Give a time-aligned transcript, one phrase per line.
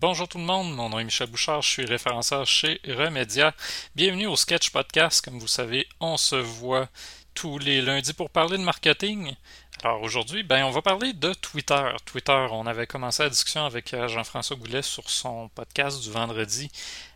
[0.00, 3.52] Bonjour tout le monde, mon nom est Michel Bouchard, je suis référenceur chez Remedia.
[3.94, 5.22] Bienvenue au Sketch Podcast.
[5.22, 6.88] Comme vous savez, on se voit
[7.34, 9.34] tous les lundis pour parler de marketing.
[9.82, 11.82] Alors aujourd'hui, ben, on va parler de Twitter.
[12.06, 16.70] Twitter, on avait commencé la discussion avec euh, Jean-François Goulet sur son podcast du vendredi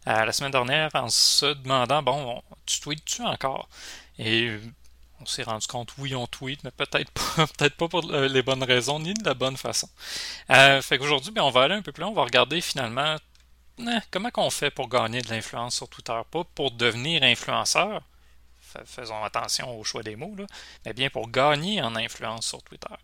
[0.06, 3.66] euh, la semaine dernière en se demandant, bon, tu tweets-tu encore?
[4.18, 4.58] Et
[5.24, 8.62] on s'est rendu compte, oui, on tweet, mais peut-être pas, peut-être pas pour les bonnes
[8.62, 9.88] raisons, ni de la bonne façon.
[10.50, 13.16] Euh, fait qu'aujourd'hui, ben, on va aller un peu plus loin, on va regarder finalement
[13.78, 18.02] eh, comment qu'on fait pour gagner de l'influence sur Twitter, pas pour devenir influenceur,
[18.84, 20.46] faisons attention au choix des mots, là,
[20.84, 22.94] mais bien pour gagner en influence sur Twitter.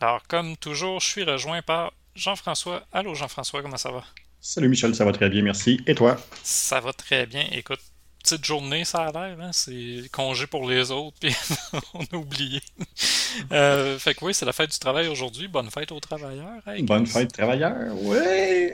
[0.00, 2.84] Alors, comme toujours, je suis rejoint par Jean-François.
[2.92, 4.04] Allô Jean-François, comment ça va?
[4.40, 5.80] Salut Michel, ça va très bien, merci.
[5.86, 6.16] Et toi?
[6.44, 7.44] Ça va très bien.
[7.50, 7.80] Écoute,
[8.28, 9.40] petite journée, ça a l'air.
[9.40, 9.50] Hein?
[9.52, 11.34] C'est congé pour les autres, puis
[11.94, 12.60] on a oublié.
[13.52, 15.48] Euh, fait que oui, c'est la fête du travail aujourd'hui.
[15.48, 16.62] Bonne fête aux travailleurs.
[16.82, 18.72] Bonne fête travailleurs, oui!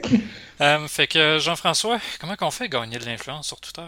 [0.61, 3.87] Euh, fait que Jean-François, comment qu'on fait gagner de l'influence sur Twitter?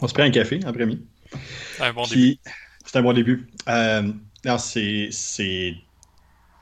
[0.00, 1.04] On se prend un café après-midi.
[1.76, 2.38] C'est un bon début.
[2.84, 3.48] C'est un bon début.
[3.68, 4.12] Euh,
[4.58, 5.74] c'est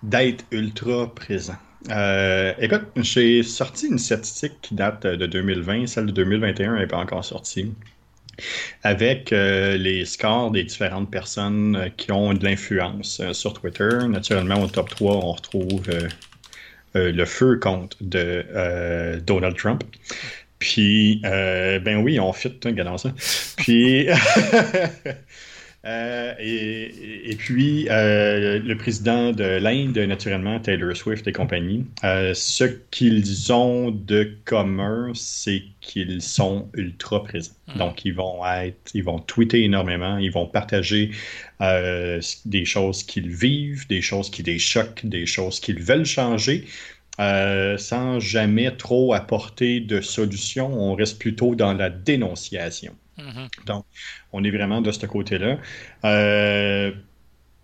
[0.02, 1.56] d'être ultra présent.
[1.90, 6.96] Euh, écoute, j'ai sorti une statistique qui date de 2020, celle de 2021 n'est pas
[6.96, 7.72] encore sortie,
[8.82, 13.88] avec euh, les scores des différentes personnes euh, qui ont de l'influence sur Twitter.
[14.08, 15.82] Naturellement, au top 3, on retrouve
[16.94, 19.84] le feu compte de Donald Trump.
[20.58, 23.12] Puis, ben oui, on fit, hein, ça.
[23.58, 24.08] Puis,
[25.86, 32.64] Euh, et, puis, euh, le président de l'Inde, naturellement, Taylor Swift et compagnie, euh, ce
[32.64, 37.52] qu'ils ont de commun, c'est qu'ils sont ultra présents.
[37.68, 37.78] Hmm.
[37.78, 41.12] Donc, ils vont être, ils vont tweeter énormément, ils vont partager
[41.60, 46.66] des choses qu'ils vivent, des choses qui les choquent, des choses qu'ils veulent changer.
[47.18, 52.94] sans jamais trop apporter de solution, on reste plutôt dans la dénonciation.
[53.18, 53.66] Mm-hmm.
[53.66, 53.84] Donc,
[54.32, 55.58] on est vraiment de ce côté-là.
[56.04, 56.92] Euh,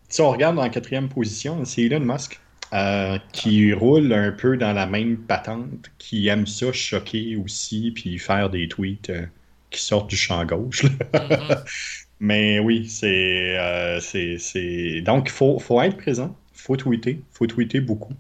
[0.09, 2.41] si on regarde en quatrième position, c'est Elon Musk.
[2.75, 8.19] Euh, qui roule un peu dans la même patente, qui aime ça choquer aussi, puis
[8.19, 9.27] faire des tweets euh,
[9.69, 10.85] qui sortent du champ gauche.
[10.85, 11.65] Mm-hmm.
[12.21, 13.59] Mais oui, c'est.
[14.01, 18.15] c'est, Donc, il faut, faut, être présent, il faut tweeter, il faut tweeter beaucoup.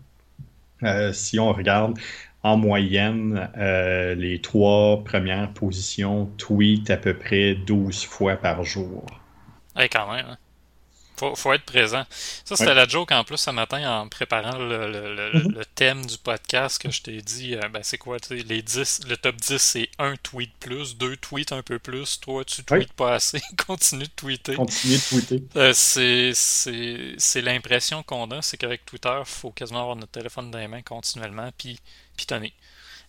[1.13, 1.99] si on regarde
[2.43, 9.07] en moyenne, euh, les trois premières positions tweetent à peu près 12 fois par jour.
[9.79, 10.27] Eh, quand même.
[10.31, 10.39] Hein.
[11.37, 12.05] Faut, être présent.
[12.45, 15.65] Ça, c'était la joke en plus ce matin en préparant le, mm-hmm.
[15.75, 17.55] thème du podcast que je t'ai dit.
[17.55, 21.53] Euh, ben, c'est quoi, les 10, le top 10, c'est un tweet plus, deux tweets
[21.53, 24.55] un peu plus, toi, tu tweets pas assez, continue de tweeter.
[24.57, 25.43] Continue de tweeter.
[25.57, 30.59] Euh, c'est l'impression qu'on a, c'est qu'avec Twitter, il faut quasiment avoir notre téléphone dans
[30.59, 31.79] les mains continuellement, puis
[32.17, 32.53] pitonner.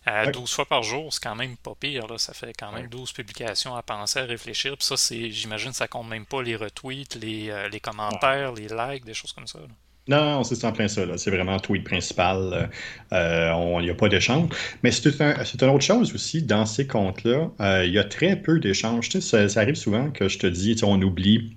[0.06, 2.06] À 12 fois par jour, c'est quand même pas pire.
[2.06, 2.18] Là.
[2.18, 4.76] Ça fait quand même 12 publications à penser, à réfléchir.
[4.76, 8.68] Puis ça, c'est, j'imagine, ça compte même pas les retweets, les, euh, les commentaires, les
[8.68, 9.60] likes, des choses comme ça.
[10.06, 11.02] Non, c'est en plein ça.
[11.16, 12.70] C'est vraiment le tweet principal.
[13.12, 14.50] Euh, il n'y a pas d'échange.
[14.82, 16.42] Mais c'est, un, une autre chose aussi.
[16.42, 19.08] Dans ces comptes-là, euh, il y a très peu d'échanges.
[19.08, 21.56] Tu sais, ça, arrive souvent que je te dis, on oublie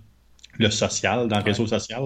[0.59, 2.01] le social dans le réseau social.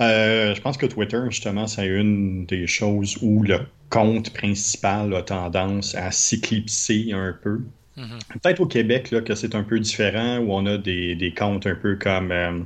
[0.00, 5.94] Je pense que Twitter, justement, c'est une des choses où le compte principal a tendance
[5.94, 7.60] à s'éclipser un peu.
[7.96, 8.18] Mhm.
[8.40, 11.74] Peut-être au Québec là, que c'est un peu différent, où on a des, comptes un
[11.74, 12.60] peu comme euh,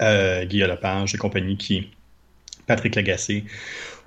[0.00, 1.90] euh, Guy Lepage et compagnie qui.
[2.66, 3.42] Patrick Lagacé,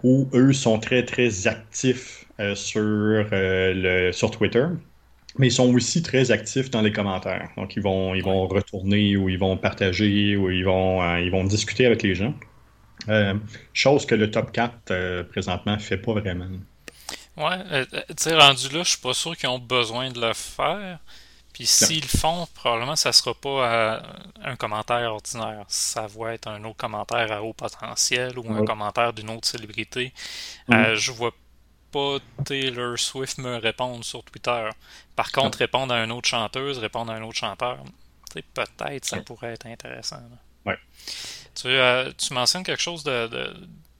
[0.03, 4.65] où eux sont très très actifs euh, sur, le, sur Twitter,
[5.37, 7.49] mais ils sont aussi très actifs dans les commentaires.
[7.57, 11.43] Donc ils vont, ils vont retourner ou ils vont partager ou ils vont, ils vont
[11.43, 12.33] discuter avec les gens.
[13.09, 13.35] Euh,
[13.73, 16.47] chose que le top 4 euh, présentement ne fait pas vraiment.
[17.35, 20.33] Ouais, euh, tu sais, rendu là, je suis pas sûr qu'ils ont besoin de le
[20.33, 20.99] faire.
[21.53, 24.01] Puis s'ils le font, probablement ça sera pas
[24.43, 25.65] un commentaire ordinaire.
[25.67, 30.13] Ça va être un autre commentaire à haut potentiel ou un commentaire d'une autre célébrité.
[30.69, 31.31] Je vois
[31.93, 34.69] pas Taylor Swift me répondre sur Twitter.
[35.15, 37.77] Par contre, répondre à une autre chanteuse, répondre à un autre chanteur,
[38.33, 40.21] peut-être ça pourrait être intéressant.
[40.65, 40.77] Ouais.
[41.65, 43.53] Euh, tu, mentionnes quelque chose de,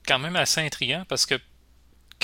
[0.06, 1.36] quand même assez intriguant parce que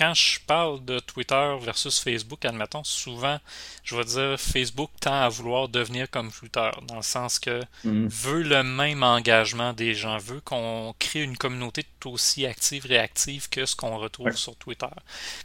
[0.01, 3.39] quand je parle de Twitter versus Facebook, admettons, souvent,
[3.85, 8.07] je vais dire Facebook tend à vouloir devenir comme Twitter, dans le sens que mm.
[8.07, 13.51] veut le même engagement des gens, veut qu'on crée une communauté tout aussi active, réactive
[13.51, 14.87] que ce qu'on retrouve sur Twitter.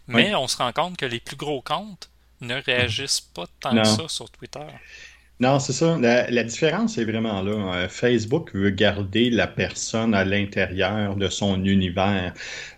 [0.08, 2.10] Mais on se rend compte que les plus gros comptes
[2.40, 4.68] ne réagissent pas tant que ça sur Twitter.
[5.42, 5.98] Non, c'est ça.
[6.00, 7.52] La, différence est vraiment là.
[7.76, 12.34] Euh, Facebook veut garder la personne à l'intérieur de son univers.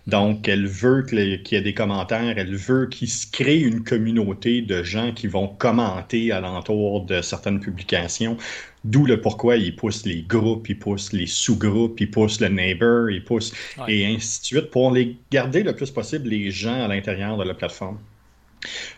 [0.08, 4.60] Donc, elle veut qu'il y ait des commentaires, elle veut qu'il se crée une communauté
[4.62, 8.36] de gens qui vont commenter alentour de certaines publications.
[8.82, 13.08] D'où le pourquoi il pousse les groupes, il pousse les sous-groupes, il pousse le neighbor,
[13.10, 13.52] il pousse
[13.86, 17.44] et ainsi de suite pour les garder le plus possible les gens à l'intérieur de
[17.44, 17.98] la plateforme.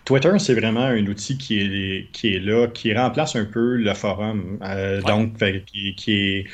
[0.05, 3.95] Twitter, c'est vraiment un outil qui est, qui est là, qui remplace un peu le
[3.95, 4.59] forum.
[4.63, 5.37] Euh, donc,
[5.67, 6.47] qui, qui est.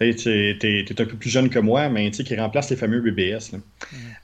[0.00, 3.52] Tu es, un peu plus jeune que moi, mais qui remplace les fameux BBS.
[3.52, 3.60] Mm.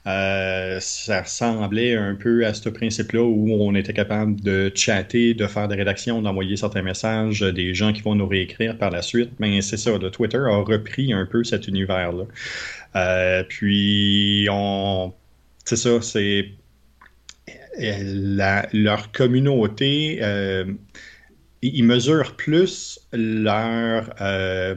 [0.07, 5.47] Euh, ça ressemblait un peu à ce principe-là où on était capable de chatter, de
[5.47, 9.31] faire des rédactions, d'envoyer certains messages, des gens qui vont nous réécrire par la suite.
[9.39, 12.25] Mais c'est ça, le Twitter a repris un peu cet univers-là.
[12.97, 15.13] Euh, puis, on.
[15.63, 16.49] C'est ça, c'est
[18.73, 20.65] leur communauté, euh,
[21.61, 24.75] ils mesurent plus leur, euh,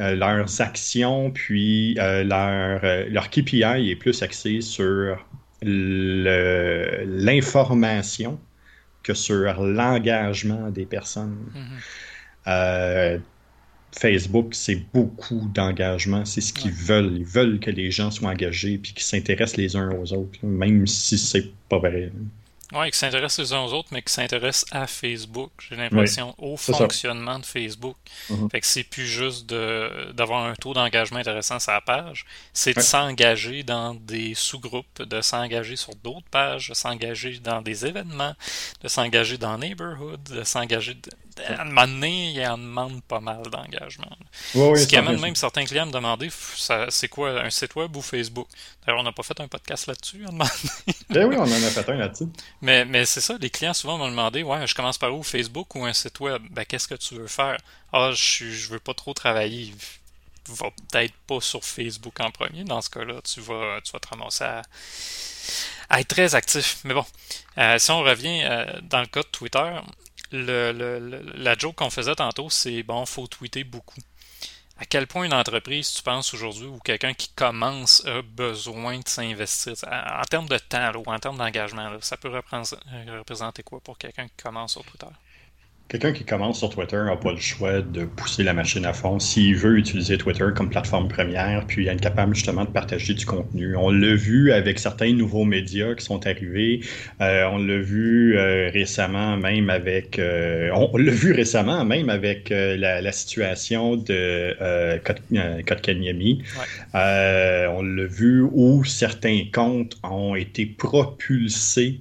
[0.00, 5.26] euh, leurs actions, puis leur, leur KPI est plus axé sur
[5.62, 8.38] l'information
[9.02, 11.38] que sur l'engagement des personnes.
[12.46, 13.20] Mm-hmm.
[13.96, 16.24] Facebook, c'est beaucoup d'engagement.
[16.24, 17.16] C'est ce qu'ils veulent.
[17.16, 20.86] Ils veulent que les gens soient engagés puis qu'ils s'intéressent les uns aux autres, même
[20.86, 22.10] si c'est pas vrai.
[22.72, 26.56] Oui, qui s'intéressent les uns aux autres, mais qui s'intéressent à Facebook, j'ai l'impression, au
[26.56, 27.96] fonctionnement de Facebook.
[28.30, 28.50] Mm-hmm.
[28.50, 32.80] Fait que c'est plus juste d'avoir un taux d'engagement intéressant sur la page, c'est de
[32.80, 38.34] s'engager dans des sous-groupes, de s'engager sur d'autres pages, de s'engager dans des événements,
[38.82, 40.96] de s'engager dans Neighborhood, de s'engager
[41.40, 44.16] à un moment donné, il en demande pas mal d'engagement.
[44.52, 46.28] Ce qui amène même certains clients à me demander
[46.88, 48.48] c'est quoi, un site web ou Facebook?
[48.84, 50.24] D'ailleurs, on n'a pas fait un podcast là-dessus,
[51.10, 52.28] Ben oui, on en a fait un là-dessus.
[52.60, 55.74] Mais, mais c'est ça, les clients souvent m'ont demandé Ouais, je commence par où Facebook
[55.74, 56.42] ou un site web?
[56.50, 57.58] Ben, qu'est-ce que tu veux faire?
[57.92, 59.72] Ah, je, je veux pas trop travailler.
[60.46, 62.64] Va peut-être pas sur Facebook en premier.
[62.64, 66.80] Dans ce cas-là, tu vas, tu vas te ramasser à, être très actif.
[66.84, 67.06] Mais bon,
[67.58, 69.70] euh, si on revient euh, dans le cas de Twitter,
[70.32, 74.00] la joke qu'on faisait tantôt, c'est bon, faut tweeter beaucoup.
[74.76, 79.08] À quel point une entreprise, tu penses aujourd'hui, ou quelqu'un qui commence a besoin de
[79.08, 79.74] s'investir?
[79.84, 84.42] En, termes de temps ou en termes d'engagement, ça peut représenter quoi pour quelqu'un qui
[84.42, 85.06] commence sur Twitter?
[85.86, 89.18] Quelqu'un qui commence sur Twitter n'a pas le choix de pousser la machine à fond
[89.18, 93.76] s'il veut utiliser Twitter comme plateforme première, puis être capable justement de partager du contenu.
[93.76, 96.80] On l'a vu avec certains nouveaux médias qui sont arrivés.
[97.20, 102.48] Euh, on l'a vu euh, récemment même avec euh, on l'a vu récemment même avec
[102.48, 104.56] la, situation de
[105.62, 106.42] Kotkaniemi.
[106.94, 112.00] on l'a vu où certains comptes ont été propulsés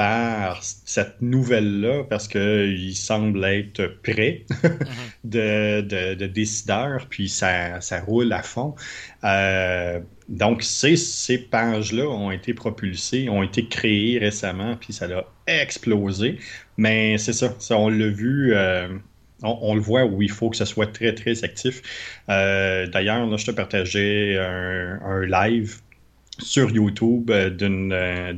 [0.00, 4.46] par cette nouvelle-là parce qu'il semble être prêt
[5.24, 8.74] de, de, décideur, puis ça, ça, roule à fond.
[9.24, 10.00] Euh,
[10.30, 16.38] donc, ces, ces pages-là ont été propulsées, ont été créées récemment, puis ça a explosé.
[16.78, 18.54] Mais c'est ça, ça, on l'a vu.
[18.54, 18.88] Euh,
[19.42, 21.82] on, le voit où il faut que ce soit très, très actif.
[22.30, 25.76] Euh, d'ailleurs, là, je te partageais un, un live
[26.38, 28.32] sur YouTube d'un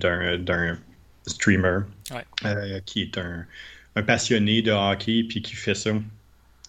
[1.27, 1.81] streamer
[2.45, 3.47] euh, qui est un,
[4.03, 5.91] passionné de hockey puis qui fait ça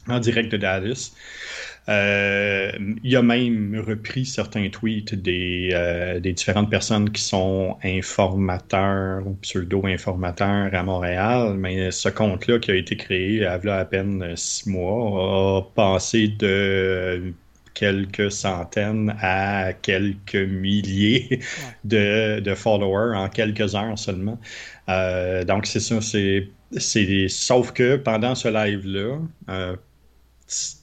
[0.07, 1.13] en direct de Dallas.
[1.89, 2.71] Euh,
[3.03, 9.33] il a même repris certains tweets des, euh, des, différentes personnes qui sont informateurs ou
[9.41, 14.33] pseudo-informateurs à Montréal, mais ce compte-là qui a été créé il y a à peine
[14.38, 17.33] six mois a passé de
[17.74, 21.39] quelques centaines à quelques milliers
[21.84, 24.39] de, followers en quelques heures seulement.
[24.89, 26.00] Euh, donc, c'est ça.
[26.01, 29.75] C'est, sauf que pendant ce live-là, euh,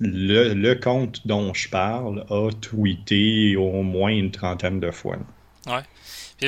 [0.01, 5.17] le, compte dont je parle a tweeté au moins une trentaine de fois.
[5.67, 5.83] Ouais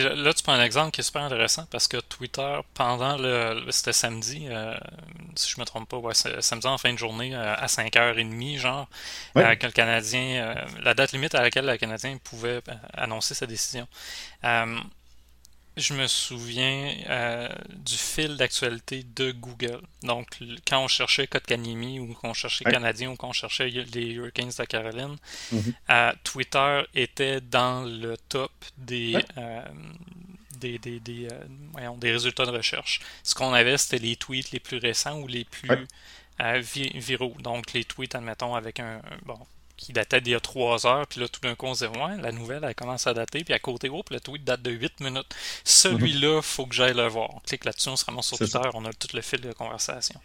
[0.00, 3.64] là, tu prends un exemple qui est super intéressant parce que Twitter, pendant le.
[3.70, 4.74] C'était samedi, euh,
[5.34, 8.88] si je me trompe pas, ouais, samedi en fin de journée euh, à 5h30, genre,
[9.36, 10.54] euh, que le Canadien.
[10.82, 12.60] la date limite à laquelle le Canadien pouvait
[12.94, 13.86] annoncer sa décision
[15.76, 19.80] je me souviens euh, du fil d'actualité de Google.
[20.02, 24.64] Donc, quand on cherchait Kotkaniemi ou qu'on cherchait Canadien ou qu'on cherchait les Hurricanes de
[24.64, 25.16] Caroline,
[25.52, 25.74] mm-hmm.
[25.90, 29.62] euh, Twitter était dans le top des, euh,
[30.58, 31.28] des, des, des,
[31.98, 33.00] des, résultats de recherche.
[33.22, 35.70] Ce qu'on avait, c'était les tweets les plus récents ou les plus
[36.94, 37.34] viraux.
[37.40, 39.38] Donc, les tweets, admettons, avec un, bon,
[39.76, 41.98] qui datait d'il y a 3 heures, puis là, tout d'un coup, on se dit,
[41.98, 44.70] ouais, la nouvelle, elle commence à dater, puis à côté, oh, le tweet date de
[44.70, 45.34] 8 minutes.
[45.64, 47.30] Celui-là, il faut que j'aille le voir.
[47.34, 50.20] On clique là-dessus, on se ramasse sur Twitter, on a tout le fil de conversation.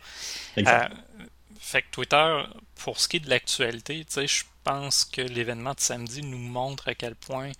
[0.55, 0.91] Exact.
[0.91, 1.23] Euh,
[1.59, 2.43] fait que Twitter,
[2.75, 6.37] pour ce qui est de l'actualité, tu sais, je pense que l'événement de samedi nous
[6.37, 7.51] montre à quel point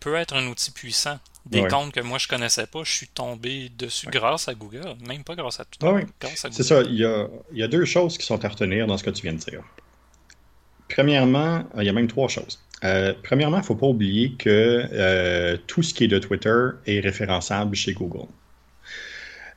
[0.00, 1.18] peut être un outil puissant.
[1.46, 5.24] Des comptes que moi je connaissais pas, je suis tombé dessus grâce à Google, même
[5.24, 6.06] pas grâce à Twitter.
[6.36, 8.96] C'est ça, il y, a, il y, a, deux choses qui sont à retenir dans
[8.96, 9.62] ce que tu viens de dire.
[10.88, 12.60] Premièrement, il y a même trois choses.
[12.84, 16.68] Euh, premièrement, il ne faut pas oublier que euh, tout ce qui est de Twitter
[16.86, 18.26] est référençable chez Google.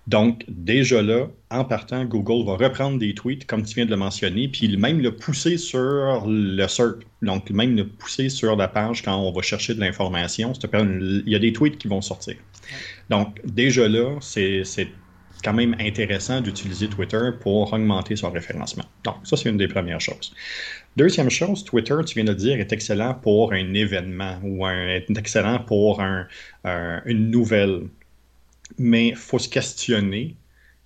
[0.07, 3.97] Donc, déjà là, en partant, Google va reprendre des tweets, comme tu viens de le
[3.97, 7.03] mentionner, puis même le pousser sur le SERP.
[7.23, 10.53] Donc, même le pousser sur la page quand on va chercher de l'information.
[10.53, 12.35] Il y a des tweets qui vont sortir.
[13.09, 14.63] Donc, déjà là, c'est
[15.43, 18.85] quand même intéressant d'utiliser Twitter pour augmenter son référencement.
[19.03, 20.33] Donc, ça, c'est une des premières choses.
[20.95, 25.09] Deuxième chose, Twitter, tu viens de dire, est excellent pour un événement ou un, est
[25.17, 26.01] excellent pour
[27.05, 27.89] une nouvelle.
[28.77, 30.35] Mais il faut se questionner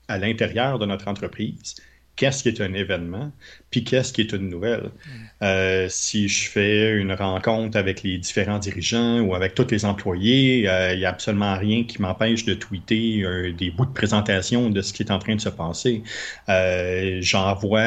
[0.08, 1.76] à l'intérieur de notre entreprise
[2.20, 3.32] qu'est-ce qui est un événement,
[3.72, 4.84] puis qu'est-ce qui est une nouvelle.
[4.84, 5.10] Mm.
[5.42, 10.68] Euh, si je fais une rencontre avec les différents dirigeants ou avec tous les employés,
[10.68, 14.70] euh, il n'y a absolument rien qui m'empêche de tweeter euh, des bouts de présentation
[14.70, 16.04] de ce qui est en train de se passer.
[17.22, 17.80] j'envoie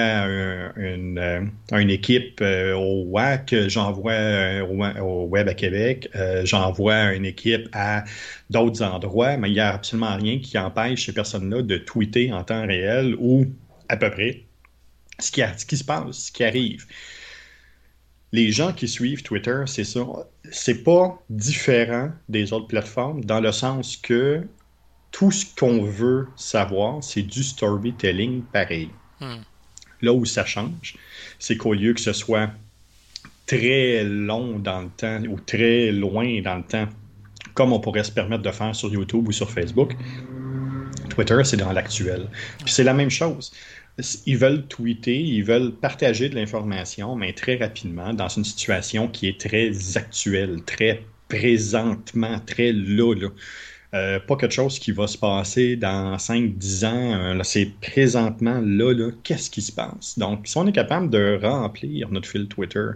[0.76, 4.62] une, une, équipe au WAC, j'envoie
[5.02, 6.08] au Web à Québec,
[6.44, 8.04] j'envoie une équipe à
[8.48, 12.44] d'autres endroits, mais il n'y a absolument rien qui empêche ces personnes-là de tweeter en
[12.44, 13.46] temps réel ou
[13.88, 14.44] à peu près
[15.18, 16.86] ce qui, ce qui se passe, ce qui arrive.
[18.32, 20.06] Les gens qui suivent Twitter, c'est ça.
[20.50, 24.46] C'est pas différent des autres plateformes dans le sens que
[25.10, 28.88] tout ce qu'on veut savoir, c'est du storytelling pareil.
[29.20, 29.42] Hmm.
[30.00, 30.96] Là où ça change,
[31.38, 32.50] c'est qu'au lieu que ce soit
[33.46, 36.88] très long dans le temps ou très loin dans le temps,
[37.54, 39.94] comme on pourrait se permettre de faire sur YouTube ou sur Facebook,
[41.14, 42.26] Twitter, c'est dans l'actuel.
[42.64, 43.52] Puis c'est la même chose
[44.26, 49.28] ils veulent tweeter, ils veulent partager de l'information, mais très rapidement, dans une situation qui
[49.28, 53.28] est très actuelle, très présentement, très là.
[53.94, 57.14] Euh, pas quelque chose qui va se passer dans 5-10 ans.
[57.14, 60.18] Euh, c'est présentement là, là qu'est-ce qui se passe?
[60.18, 62.86] Donc, si on est capable de remplir notre fil Twitter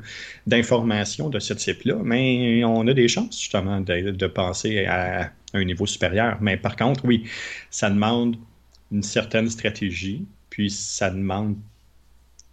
[0.47, 5.65] d'informations de ce type-là, mais on a des chances justement de, de passer à un
[5.65, 6.39] niveau supérieur.
[6.41, 7.25] Mais par contre, oui,
[7.71, 8.37] ça demande
[8.91, 11.57] une certaine stratégie, puis ça demande,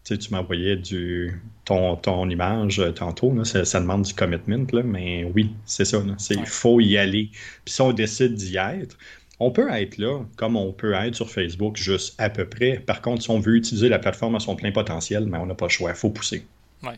[0.04, 4.84] tu sais, tu m'envoyais du, ton, ton image euh, tantôt, ça, demande du commitment, là,
[4.84, 6.04] mais oui, c'est ça.
[6.30, 7.30] Il faut y aller.
[7.64, 8.98] Puis si on décide d'y être,
[9.40, 12.80] on peut être là, comme on peut être sur Facebook, juste à peu près.
[12.80, 15.46] Par contre, si on veut utiliser la plateforme à son plein potentiel, mais ben, on
[15.46, 15.92] n'a pas le choix.
[15.92, 16.46] Il faut pousser.
[16.84, 16.94] Oui.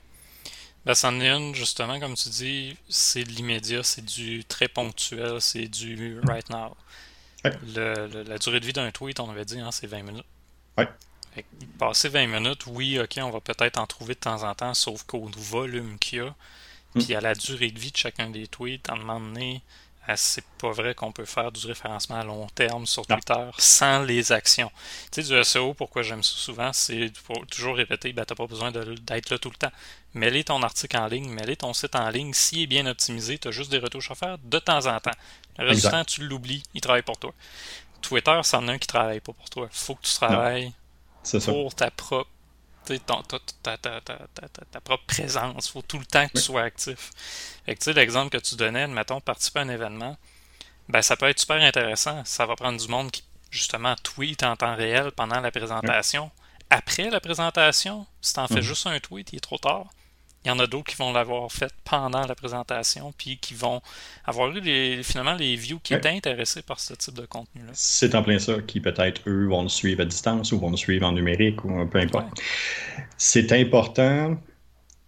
[0.85, 5.41] Ben, c'en est une, justement, comme tu dis, c'est de l'immédiat, c'est du très ponctuel,
[5.41, 6.75] c'est du right now.
[7.43, 10.25] la durée de vie d'un tweet, on avait dit, hein, c'est 20 minutes.
[10.77, 10.87] Ouais.
[11.77, 15.03] Passer 20 minutes, oui, ok, on va peut-être en trouver de temps en temps, sauf
[15.03, 16.35] qu'au volume qu'il y a,
[16.95, 17.03] hmm.
[17.03, 19.61] puis à la durée de vie de chacun des tweets, en moment donné,
[20.07, 24.03] euh, c'est pas vrai qu'on peut faire du référencement à long terme sur Twitter sans
[24.03, 24.71] les actions.
[25.11, 28.45] Tu sais, du SEO, pourquoi j'aime ça souvent, c'est pour toujours répéter, ben, t'as pas
[28.45, 29.71] besoin d'être là tout le temps.
[30.13, 32.33] Mets-les ton article en ligne, mets-les ton site en ligne.
[32.33, 35.11] S'il est bien optimisé, tu as juste des retouches à faire de temps en temps.
[35.57, 37.33] Le reste du temps, tu l'oublies, il travaille pour toi.
[38.01, 39.67] Twitter, c'en a un qui travaille pas pour toi.
[39.71, 40.71] Faut que tu travailles
[41.45, 42.29] pour ta propre
[43.63, 45.67] ta, propre présence.
[45.67, 47.11] Il faut tout le temps que tu sois actif.
[47.65, 50.17] Fait que, l'exemple que tu donnais, mettons, participer à un événement,
[50.87, 52.23] ben, ça peut être super intéressant.
[52.25, 56.31] Ça va prendre du monde qui, justement, tweet en temps réel pendant la présentation.
[56.69, 58.61] Après la présentation, si tu en fais mm-hmm.
[58.61, 59.85] juste un tweet, il est trop tard.
[60.45, 63.81] Il y en a d'autres qui vont l'avoir fait pendant la présentation, puis qui vont
[64.25, 67.71] avoir eu les, finalement les views qui étaient intéressés par ce type de contenu-là.
[67.73, 70.77] C'est en plein ça, qui peut-être, eux, vont le suivre à distance ou vont le
[70.77, 72.27] suivre en numérique ou peu importe.
[73.17, 74.37] C'est important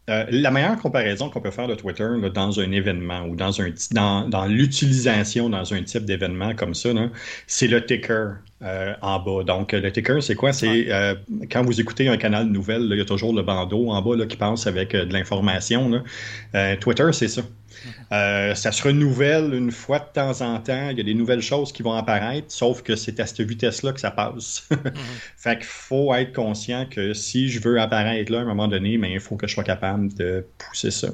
[0.09, 3.69] euh, la meilleure comparaison qu'on peut faire de Twitter dans un événement ou dans, un,
[3.91, 6.89] dans, dans l'utilisation dans un type d'événement comme ça,
[7.45, 9.43] c'est le ticker euh, en bas.
[9.43, 10.53] Donc, le ticker, c'est quoi?
[10.53, 11.15] C'est euh,
[11.51, 14.15] quand vous écoutez un canal de nouvelles, il y a toujours le bandeau en bas
[14.15, 16.01] là, qui passe avec de l'information.
[16.79, 17.41] Twitter, c'est ça.
[18.11, 20.89] Euh, ça se renouvelle une fois de temps en temps.
[20.89, 23.93] Il y a des nouvelles choses qui vont apparaître, sauf que c'est à cette vitesse-là
[23.93, 24.67] que ça passe.
[24.87, 24.93] Mhm.
[25.37, 28.97] Fait qu'il faut être conscient que si je veux apparaître là à un moment donné,
[28.97, 31.09] mais il faut que je sois capable de pousser ça.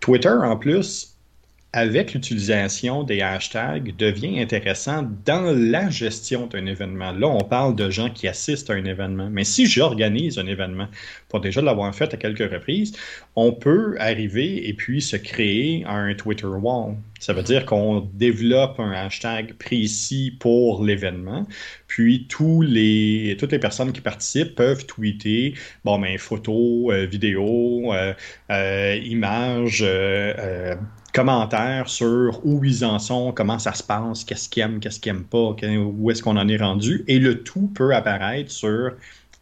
[0.00, 1.17] Twitter, en plus,
[1.72, 7.12] avec l'utilisation des hashtags, devient intéressant dans la gestion d'un événement.
[7.12, 9.28] Là, on parle de gens qui assistent à un événement.
[9.30, 10.88] Mais si j'organise un événement,
[11.28, 12.92] pour déjà l'avoir fait à quelques reprises,
[13.36, 16.96] on peut arriver et puis se créer un Twitter wall.
[17.20, 21.46] Ça veut dire qu'on développe un hashtag précis pour l'événement,
[21.86, 27.92] puis tous les, toutes les personnes qui participent peuvent tweeter, bon, ben, photos, euh, vidéos,
[27.92, 28.14] euh,
[28.50, 29.84] euh, images,
[31.18, 35.12] commentaires sur où ils en sont, comment ça se passe, qu'est-ce qu'ils aiment, qu'est-ce qu'ils
[35.12, 37.04] n'aiment pas, où est-ce qu'on en est rendu.
[37.08, 38.92] Et le tout peut apparaître sur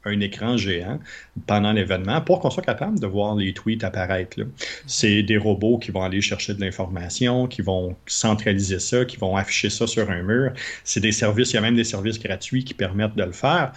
[0.06, 0.98] un écran géant
[1.46, 4.38] pendant l'événement pour qu'on soit capable de voir les tweets apparaître.
[4.86, 9.36] C'est des robots qui vont aller chercher de l'information, qui vont centraliser ça, qui vont
[9.36, 10.52] afficher ça sur un mur.
[10.82, 13.72] C'est des services, il y a même des services gratuits qui permettent de le faire.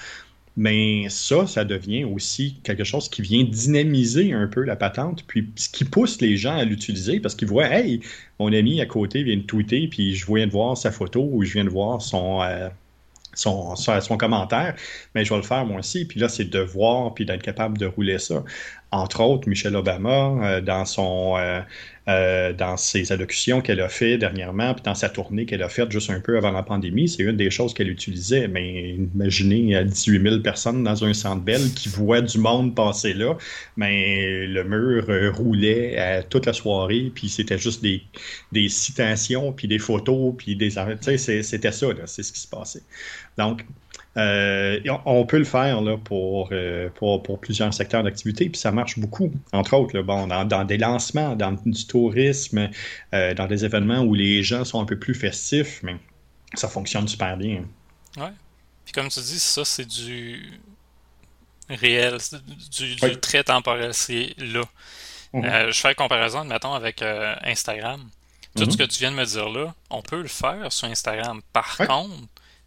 [0.57, 5.49] Mais ça, ça devient aussi quelque chose qui vient dynamiser un peu la patente, puis
[5.55, 8.01] ce qui pousse les gens à l'utiliser parce qu'ils voient, hey,
[8.39, 11.43] mon ami à côté vient de tweeter, puis je viens de voir sa photo ou
[11.43, 12.67] je viens de voir son, euh,
[13.33, 14.75] son, son, commentaire,
[15.15, 16.05] mais je vais le faire moi aussi.
[16.05, 18.43] Puis là, c'est de voir, puis d'être capable de rouler ça.
[18.91, 21.61] Entre autres, Michelle Obama, euh, dans son euh,
[22.07, 25.91] euh, dans ses allocutions qu'elle a fait dernièrement, puis dans sa tournée qu'elle a faite
[25.91, 28.47] juste un peu avant la pandémie, c'est une des choses qu'elle utilisait.
[28.47, 33.37] Mais imaginez 18 000 personnes dans un centre belle qui voient du monde passer là,
[33.77, 38.01] mais le mur roulait toute la soirée, puis c'était juste des,
[38.51, 40.71] des citations, puis des photos, puis des...
[40.71, 42.81] C'était ça, c'est ce qui se passait.
[43.37, 43.63] Donc,
[44.17, 48.71] euh, on peut le faire là, pour, euh, pour, pour, plusieurs secteurs d'activité, puis ça
[48.71, 49.31] marche beaucoup.
[49.51, 52.69] Entre autres, bon, dans, des lancements, dans du tourisme,
[53.13, 55.95] euh, dans des événements où les gens sont un peu plus festifs, mais
[56.55, 57.63] ça fonctionne super bien.
[58.17, 58.31] Ouais.
[58.83, 60.59] Puis comme tu dis, ça, c'est du
[61.69, 62.17] réel,
[62.71, 64.63] du, du très temporel, c'est là.
[65.31, 65.71] Mhm.
[65.71, 67.03] je fais la comparaison, mettons, avec
[67.43, 68.01] Instagram.
[68.55, 68.71] Tout mhm.
[68.71, 71.41] ce que tu viens de me dire là, on peut le faire sur Instagram.
[71.53, 72.15] Par contre,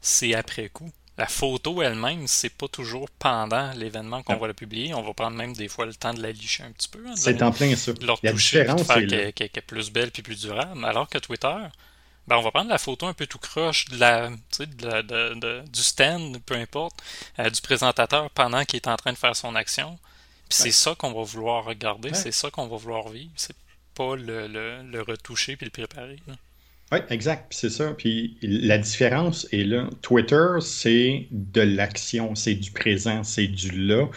[0.01, 4.93] c'est après coup la photo elle-même, c'est pas toujours pendant l'événement qu'on va la publier.
[4.93, 6.99] On va prendre même des fois le temps de la licher un petit peu.
[7.07, 7.93] Hein, c'est en plein ça.
[8.01, 10.85] La différence, c'est qu'elle est plus belle puis plus durable.
[10.85, 11.55] Alors que Twitter,
[12.27, 14.31] ben, on va prendre la photo un peu tout croche de la,
[15.65, 17.01] du stand, peu importe,
[17.39, 20.01] euh, du présentateur pendant qu'il est en train de faire son action.
[20.49, 23.31] Puis c'est ça qu'on va vouloir regarder, c'est ça qu'on va vouloir vivre.
[23.37, 23.57] C'est
[23.95, 26.19] pas le, le, retoucher puis le préparer.
[26.93, 27.47] Oui, exact.
[27.51, 27.95] C'est ça.
[27.97, 29.89] Puis la différence est là.
[30.03, 34.09] Twitter, c'est de l'action, c'est du présent, c'est du là.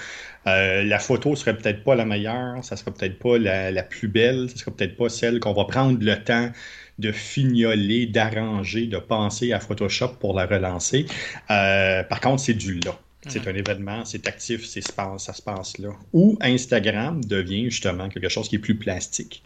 [0.48, 4.50] Euh, la photo serait peut-être pas la meilleure, ça serait peut-être pas la, plus belle,
[4.50, 6.52] ça serait peut-être pas celle qu'on va prendre le temps
[7.00, 11.06] de fignoler, d'arranger, de penser à Photoshop pour la relancer.
[11.52, 13.00] Euh, par contre, c'est du là.
[13.28, 13.54] C'est mhm.
[13.54, 15.90] un événement, c'est actif, c'est ça se passe là.
[16.14, 19.44] Ou Instagram devient justement quelque chose qui est plus plastique,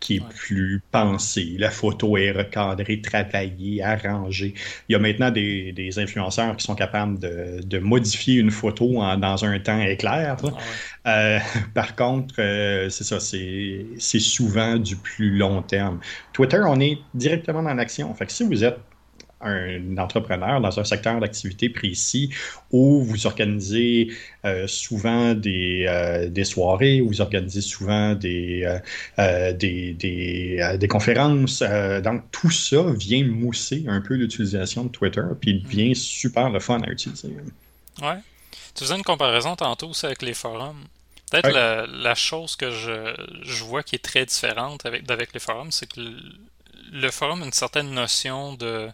[0.00, 1.56] qui est plus pensé.
[1.58, 4.54] La photo est recadrée, travaillée, arrangée.
[4.88, 9.58] Il y a maintenant des, influenceurs qui sont capables de, modifier une photo dans un
[9.58, 10.36] temps éclair.
[11.04, 11.38] Ah euh,
[11.74, 16.00] par contre, euh, c'est ça, c'est souvent du plus long terme.
[16.32, 18.12] Twitter, on est directement dans l'action.
[18.14, 18.78] Fait que si vous êtes
[19.42, 22.30] un entrepreneur dans un secteur d'activité précis
[22.70, 24.12] où vous organisez
[24.44, 28.78] euh, souvent des, euh, des, soirées, où vous organisez souvent des,
[29.18, 31.62] euh, des, des, des, conférences.
[32.02, 36.60] donc, tout ça vient mousser un peu l'utilisation de Twitter, puis il devient super le
[36.60, 37.28] fun à utiliser.
[38.00, 38.18] Ouais.
[38.74, 40.84] Tu faisais une comparaison tantôt aussi avec les forums.
[41.30, 45.40] Peut-être la, la, chose que je, je, vois qui est très différente avec, avec les
[45.40, 46.14] forums, c'est que le,
[46.92, 48.88] le forum a une certaine notion de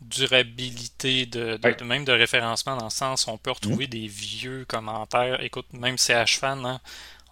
[0.00, 3.90] durabilité de, même de référencement dans le sens où on peut retrouver mhm.
[3.90, 5.42] des vieux commentaires.
[5.42, 6.80] Écoute, même CHFan, hein,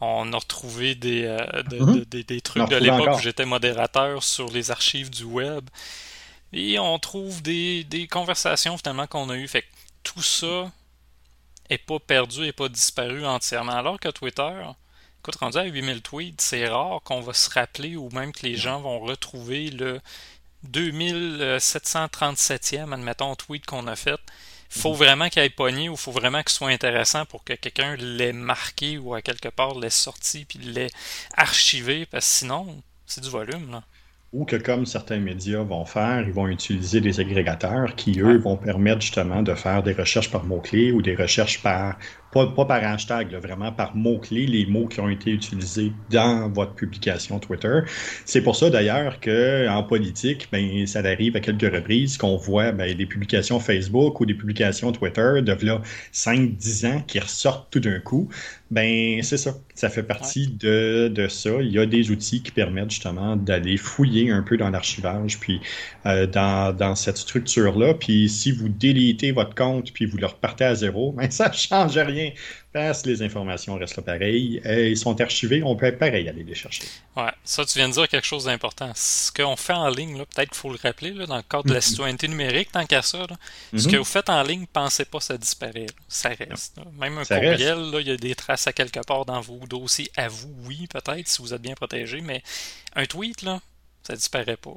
[0.00, 2.05] on a retrouvé des, euh, mhm.
[2.05, 5.68] des, trucs de l'époque où j'étais modérateur sur les archives du web.
[6.52, 9.48] Et on trouve des, des conversations finalement qu'on a eues.
[9.48, 9.66] Fait que
[10.02, 10.70] tout ça
[11.68, 13.72] est pas perdu et pas disparu entièrement.
[13.72, 14.52] Alors que Twitter,
[15.20, 18.57] écoute, rendu à 8000 tweets, c'est rare qu'on va se rappeler ou même que les
[18.57, 20.00] gens vont retrouver le
[20.71, 24.21] 2737e, admettons, tweet qu'on a fait,
[24.69, 24.97] faut mhm.
[24.97, 28.99] vraiment qu'il ait pogné ou faut vraiment qu'il soit intéressant pour que quelqu'un l'ait marqué
[28.99, 30.90] ou à quelque part l'ait sorti puis l'ait
[31.35, 33.71] archivé, parce que sinon, c'est du volume.
[33.71, 33.83] Là.
[34.33, 38.57] Ou que comme certains médias vont faire, ils vont utiliser des agrégateurs qui, eux, vont
[38.57, 41.97] permettre justement de faire des recherches par mots-clés ou des recherches par
[42.45, 47.39] pas, par hashtag, vraiment par mots-clés, les mots qui ont été utilisés dans votre publication
[47.39, 47.81] Twitter.
[48.25, 52.95] C'est pour ça d'ailleurs qu'en politique, ben, ça arrive à quelques reprises qu'on voit ben,
[52.95, 55.81] des publications Facebook ou des publications Twitter de là
[56.12, 58.29] 5-10 ans qui ressortent tout d'un coup
[58.70, 59.55] Ben, c'est ça.
[59.76, 61.50] Ça fait partie de, de, ça.
[61.61, 65.61] Il y a des outils qui permettent justement d'aller fouiller un peu dans l'archivage, puis
[66.05, 67.94] euh, dans, dans, cette structure-là.
[67.94, 71.55] Puis si vous délitez votre compte, puis vous le repartez à zéro, ben, ça ne
[71.55, 72.33] change rien
[73.05, 74.61] les informations restent là pareil.
[74.65, 76.85] Euh, ils sont archivés, on peut pareil aller les chercher.
[77.17, 78.93] Ouais, ça, tu viens de dire quelque chose d'important.
[78.95, 81.73] Ce qu'on fait en ligne, peut-être qu'il faut le rappeler, là, dans le cadre de
[81.73, 81.83] la mm-hmm.
[81.83, 83.27] citoyenneté numérique, tant qu'à ça,
[83.73, 83.91] ce mm-hmm.
[83.91, 85.87] que vous faites en ligne, pensez pas que ça disparaît.
[86.09, 86.79] Ça reste.
[86.99, 90.29] Même un courriel, il y a des traces à quelque part dans vos dossiers à
[90.29, 92.43] vous, oui, peut-être, si vous êtes bien protégé, mais
[92.95, 93.61] un tweet, là,
[94.03, 94.75] ça disparaît pas.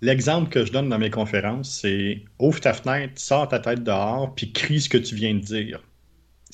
[0.00, 4.34] L'exemple que je donne dans mes conférences, c'est ouvre ta fenêtre, sors ta tête dehors,
[4.34, 5.80] puis crie ce que tu viens de dire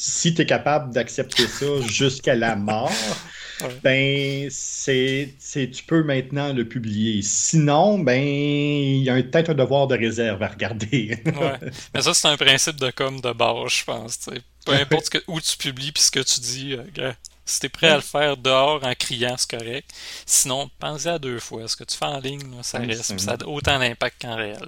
[0.00, 2.92] si tu es capable d'accepter ça jusqu'à la mort,
[3.82, 7.20] ben c'est, tu peux maintenant le publier.
[7.22, 11.18] Sinon, ben il y a peut-être un devoir de réserve à regarder.
[11.26, 11.70] ouais.
[11.92, 14.18] Mais ça, c'est un principe de com de base, je pense.
[14.64, 17.12] Peu importe où tu publies puis ce que tu dis, euh,
[17.48, 19.90] si tu es prêt à le faire dehors en criant, c'est correct.
[20.26, 21.66] Sinon, pense à deux fois.
[21.66, 23.18] Ce que tu fais en ligne, ça reste.
[23.18, 24.66] Ça a autant d'impact qu'en réel.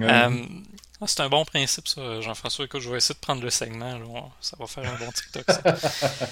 [0.00, 0.44] Euh,
[1.00, 2.64] ah, c'est un bon principe, ça, Jean-François.
[2.64, 4.32] Écoute, je vais essayer de prendre le segment.
[4.40, 5.62] Ça va faire un bon TikTok, ça.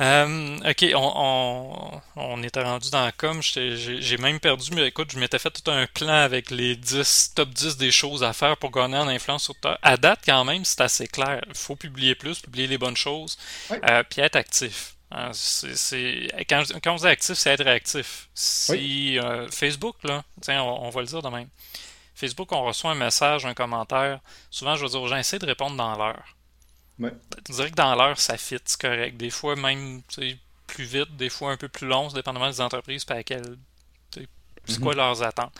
[0.00, 3.42] Euh, ok, on, on, était rendu dans la com.
[3.42, 7.48] J'ai même perdu, mais écoute, je m'étais fait tout un plan avec les 10, top
[7.50, 9.74] 10 des choses à faire pour gagner en influence sur Twitter.
[9.82, 11.42] À date, quand même, c'est assez clair.
[11.48, 13.36] Il faut publier plus, publier les bonnes choses,
[13.72, 14.94] euh, puis être actif.
[15.10, 18.28] Hein, c'est, quand, quand on dit actif, c'est être réactif.
[18.34, 21.48] Si euh, Facebook, là, tiens, on, on, va le dire de même.
[22.14, 24.20] Facebook, on reçoit un message, un commentaire.
[24.50, 26.36] Souvent, je vais dire aux gens, essayez de répondre dans l'heure.
[26.98, 27.14] Ouais.
[27.48, 29.16] Je dirais que dans l'heure, ça fit, c'est correct.
[29.16, 30.02] Des fois, même
[30.66, 33.56] plus vite, des fois un peu plus long, dépendamment des entreprises, par quelle,
[34.66, 34.98] c'est quoi mhm.
[34.98, 35.54] leurs attentes.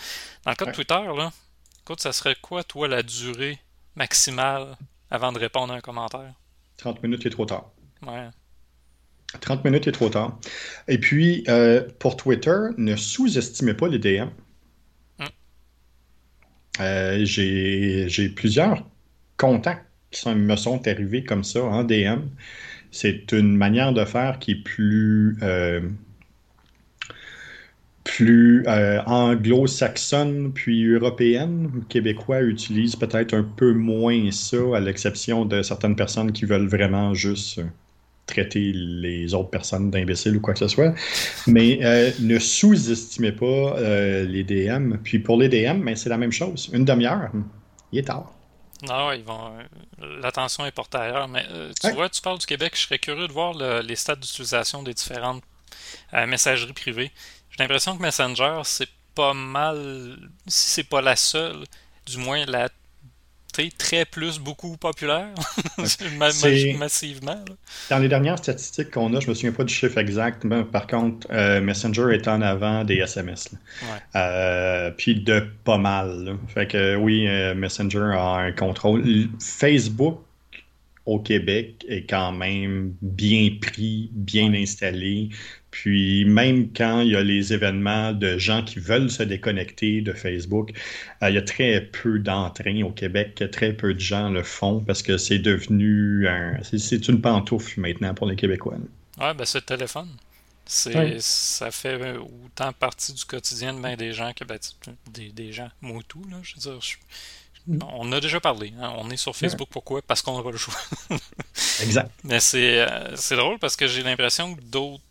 [0.44, 1.32] Dans le cas de Twitter, là,
[1.80, 3.58] écoute, ça serait quoi, toi, la durée
[3.96, 4.76] maximale
[5.10, 6.34] avant de répondre à un commentaire?
[6.76, 7.70] 30 minutes est trop tard.
[8.02, 8.28] Ouais.
[9.40, 10.38] 30 minutes est trop tard.
[10.88, 14.28] Et puis, euh, pour Twitter, ne sous-estimez pas les DM.
[16.80, 18.86] Euh, j'ai plusieurs
[19.36, 22.20] contacts qui me sont arrivés comme ça en DM.
[22.90, 25.80] C'est une manière de faire qui est plus, euh,
[28.04, 31.70] plus anglo-saxonne puis européenne.
[31.74, 36.68] Les Québécois utilisent peut-être un peu moins ça, à l'exception de certaines personnes qui veulent
[36.68, 37.60] vraiment juste
[38.28, 40.94] traiter les autres personnes d'imbéciles ou quoi que ce soit.
[41.48, 44.96] Mais euh, ne sous-estimez pas euh, les DM.
[45.02, 46.70] Puis pour les DM, ben, c'est la même chose.
[46.72, 47.30] Une demi-heure,
[47.90, 48.32] il est tard.
[48.86, 49.52] Non, ils vont.
[49.58, 51.26] Euh, l'attention est portée ailleurs.
[51.26, 51.44] Mais
[51.80, 54.94] tu vois, tu parles du Québec, je serais curieux de voir les stades d'utilisation des
[54.94, 55.42] différentes
[56.12, 57.10] messageries privées.
[57.50, 61.64] J'ai l'impression que Messenger, c'est pas mal, si c'est pas la seule,
[62.06, 62.68] du moins la
[63.76, 65.34] très plus beaucoup populaire
[66.18, 67.44] massivement.
[67.90, 70.86] Dans les dernières statistiques qu'on a, je me souviens pas du chiffre exact, mais par
[70.86, 73.50] contre, euh, Messenger est en avant des SMS.
[74.14, 76.36] Euh, puis de pas mal.
[76.48, 79.04] Fait que oui, euh, Messenger a un contrôle.
[79.40, 80.20] Facebook
[81.08, 85.30] au Québec est quand même bien pris, bien installé.
[85.70, 90.12] Puis même quand il y a les événements de gens qui veulent se déconnecter de
[90.12, 90.72] Facebook,
[91.22, 94.80] euh, il y a très peu d'entrain au Québec, très peu de gens le font
[94.80, 98.76] parce que c'est devenu un, c'est une pantoufle maintenant pour les Québécois.
[99.18, 100.10] Ouais, ben c'est le téléphone.
[100.66, 104.58] C'est, Ça fait autant partie du quotidien de bien des gens que ben,
[105.10, 106.78] des, des, gens, moi tout, là, je veux dire.
[107.92, 108.72] On a déjà parlé.
[108.80, 108.92] Hein.
[108.98, 110.00] On est sur Facebook, pourquoi?
[110.02, 110.74] Parce qu'on n'a pas le choix.
[111.82, 112.10] exact.
[112.24, 115.02] Mais c'est, euh, c'est drôle parce que j'ai l'impression que d'autres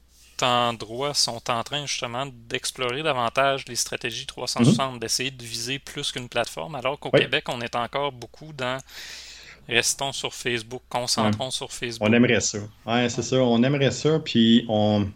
[0.42, 5.00] endroits sont en train justement d'explorer davantage les stratégies 360, mhm.
[5.00, 8.80] d'essayer de viser plus qu'une plateforme, alors qu'au Québec, on est encore beaucoup dans
[9.68, 12.08] restons sur Facebook, concentrons sur Facebook.
[12.08, 12.60] On aimerait ça.
[12.86, 13.38] Ouais, c'est ça.
[13.38, 14.20] On aimerait ça.
[14.20, 15.08] Puis on...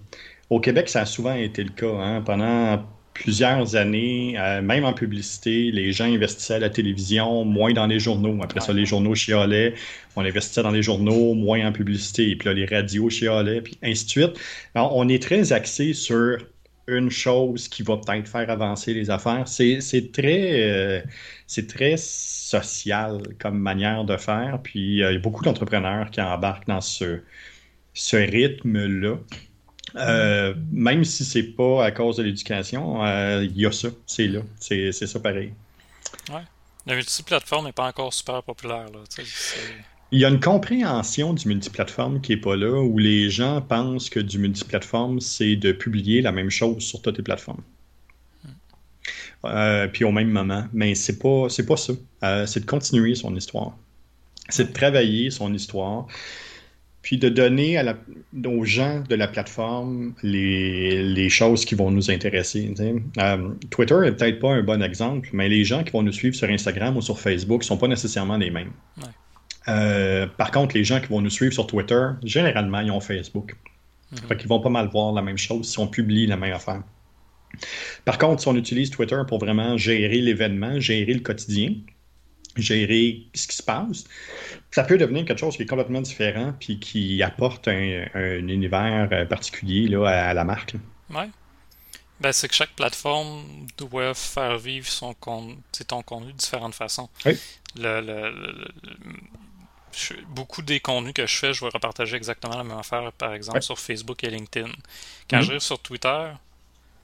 [0.50, 1.94] au Québec, ça a souvent été le cas.
[1.94, 2.22] Hein.
[2.22, 7.88] Pendant plusieurs années, euh, même en publicité, les gens investissaient à la télévision, moins dans
[7.88, 8.38] les journaux.
[8.42, 9.74] Après ça, les journaux chialaient,
[10.16, 13.78] on investissait dans les journaux, moins en publicité, et puis là, les radios chialaient, puis
[13.84, 14.40] ainsi de suite.
[14.76, 16.38] on est très axé sur
[16.88, 19.48] une chose qui va peut-être faire avancer les affaires.
[19.48, 21.02] C'est très, euh,
[21.48, 26.22] c'est très social comme manière de faire, puis euh, il y a beaucoup d'entrepreneurs qui
[26.22, 27.22] embarquent dans ce,
[27.94, 29.18] ce rythme-là.
[29.96, 34.28] Euh, même si c'est pas à cause de l'éducation, euh, il y a ça, c'est
[34.28, 35.54] là, c'est ça pareil.
[36.30, 36.42] Ouais.
[36.86, 38.86] La multiplateforme n'est pas encore super populaire.
[38.92, 39.00] Là,
[40.12, 44.10] il y a une compréhension du multiplateforme qui est pas là, où les gens pensent
[44.10, 47.64] que du multiplateforme, c'est de publier la même chose sur toutes les plateformes.
[48.44, 48.50] Hmm.
[49.46, 50.66] Euh, puis au même moment.
[50.74, 51.94] Mais c'est pas, c'est pas ça.
[52.48, 53.78] c'est de continuer son histoire.
[54.50, 56.08] C'est de travailler son histoire
[57.02, 57.98] puis de donner à
[58.46, 62.74] aux gens de la plateforme les, choses qui vont nous intéresser.
[63.18, 66.36] Euh, Twitter n'est peut-être pas un bon exemple, mais les gens qui vont nous suivre
[66.36, 68.72] sur Instagram ou sur Facebook ne sont pas nécessairement les mêmes.
[69.68, 73.56] Euh, par contre, les gens qui vont nous suivre sur Twitter, généralement, ils ont Facebook.
[74.12, 76.84] Mm Ils vont pas mal voir la même chose si on publie la même affaire.
[78.06, 81.74] Par contre, si on utilise Twitter pour vraiment gérer l'événement, gérer le quotidien,
[82.56, 84.06] gérer ce qui se passe,
[84.72, 89.26] ça peut devenir quelque chose qui est complètement différent puis qui apporte un, univers euh,
[89.26, 90.76] particulier là, à, la marque.
[91.10, 91.26] Oui.
[92.20, 93.44] Ben, c'est que chaque plateforme
[93.78, 95.58] doit faire vivre son con...
[95.88, 97.10] ton contenu de différentes façons.
[97.26, 97.38] Oui.
[97.76, 98.70] Le,
[100.28, 103.62] beaucoup des contenus que je fais, je vais repartager exactement la même affaire, par exemple,
[103.62, 104.70] sur Facebook et LinkedIn.
[105.30, 106.32] Quand je j'arrive sur Twitter,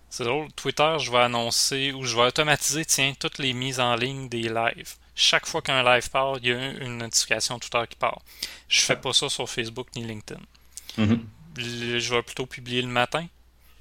[0.10, 3.95] c'est drôle, Twitter, je vais annoncer ou je vais automatiser, tiens, toutes les mises en
[3.95, 7.95] ligne des lives chaque fois qu'un live part, il y a une notification Twitter qui
[7.97, 8.21] part.
[8.69, 10.39] Je fais pas ça sur Facebook ni LinkedIn.
[10.97, 11.19] Mm-hmm.
[11.58, 13.25] Je vais plutôt publier le matin.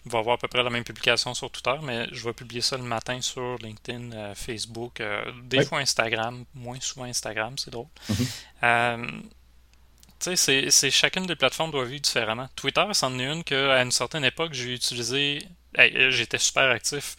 [0.06, 2.62] On va avoir à peu près la même publication sur Twitter, mais je vais publier
[2.62, 7.70] ça le matin sur LinkedIn, euh, Facebook, euh, des fois Instagram, moins souvent Instagram, c'est
[7.70, 7.88] drôle.
[8.10, 8.26] Mm-hmm.
[8.62, 9.06] Euh,
[10.18, 12.48] tu sais, c'est chacune des plateformes doit vivre différemment.
[12.56, 15.46] Twitter, c'en est une qu'à une certaine époque, j'ai utilisé.
[16.08, 17.16] J'étais super actif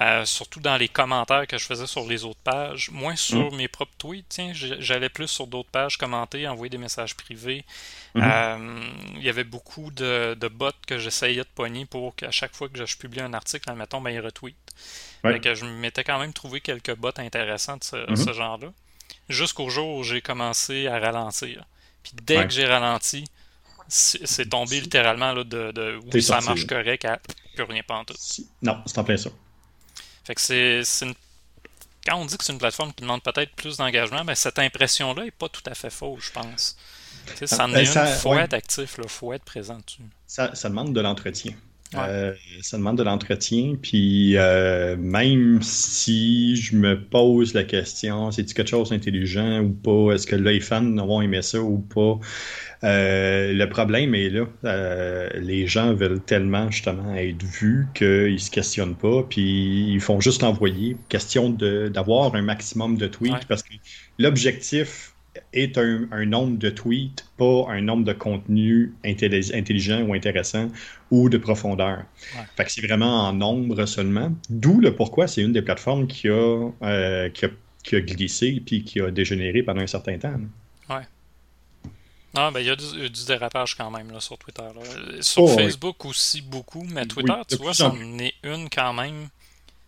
[0.00, 3.56] euh, surtout dans les commentaires que je faisais sur les autres pages, moins sur mm.
[3.56, 4.26] mes propres tweets.
[4.28, 7.64] Tiens, j'allais plus sur d'autres pages commenter, envoyer des messages privés.
[8.14, 8.22] Mm-hmm.
[8.22, 8.80] Euh,
[9.16, 12.86] il y avait beaucoup de, bots que j'essayais de poigner pour qu'à chaque fois que
[12.86, 14.56] je publie un article, admettons, ben, ils retweetent.
[15.42, 18.32] que je m'étais quand même trouvé quelques bots intéressants de ce, mm-hmm.
[18.34, 18.68] genre-là.
[19.28, 21.64] Jusqu'au jour où j'ai commencé à ralentir.
[22.04, 23.24] Puis dès que j'ai ralenti,
[23.88, 27.18] c'est tombé littéralement là, de, de où ça marche correct à
[27.54, 28.14] plus rien pas en tout.
[28.62, 29.30] Non, c'est en plein ça.
[30.28, 31.14] Fait que c'est une...
[32.06, 35.24] Quand on dit que c'est une plateforme qui demande peut-être plus d'engagement, mais cette impression-là
[35.24, 36.76] n'est pas tout à fait fausse, je pense.
[37.46, 40.02] ça en est une, faut être actif, il faut être présent dessus.
[40.26, 41.54] Ça, ça demande de l'entretien.
[41.94, 48.52] Euh, ça demande de l'entretien, puis euh, même si je me pose la question, c'est-tu
[48.52, 52.18] quelque chose d'intelligent ou pas, est-ce que les fans vont aimer ça ou pas,
[52.84, 54.46] euh, le problème est là.
[54.64, 60.20] Euh, les gens veulent tellement justement être vus qu'ils se questionnent pas, puis ils font
[60.20, 60.96] juste envoyer.
[61.08, 63.74] Question d'avoir un maximum de tweets parce que
[64.18, 65.14] l'objectif
[65.52, 70.68] est un, nombre de tweets, pas un nombre de contenus intelligents ou intéressants
[71.10, 72.04] ou de profondeur.
[72.56, 74.32] Fait que c'est vraiment en nombre seulement.
[74.50, 77.48] D'où le pourquoi c'est une des plateformes qui a, euh, qui a,
[77.82, 80.40] qui a glissé puis qui a dégénéré pendant un certain temps.
[80.90, 81.06] Ouais.
[82.34, 84.62] Ah, ben il y a du, dérapage quand même là, sur Twitter.
[85.20, 89.28] Sur oh, Facebook aussi beaucoup, mais Twitter, tu vois, ça en est une quand même.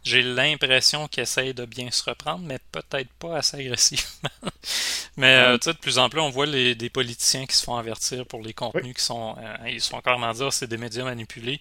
[0.02, 4.30] J'ai l'impression qu'il essaye de bien se reprendre, mais peut-être pas assez agressivement.
[5.16, 7.64] mais euh, tu sais, de plus en plus, on voit les, des politiciens qui se
[7.64, 9.36] font avertir pour les contenus qui sont.
[9.38, 11.60] Euh, ils sont encore à dire c'est des médias manipulés,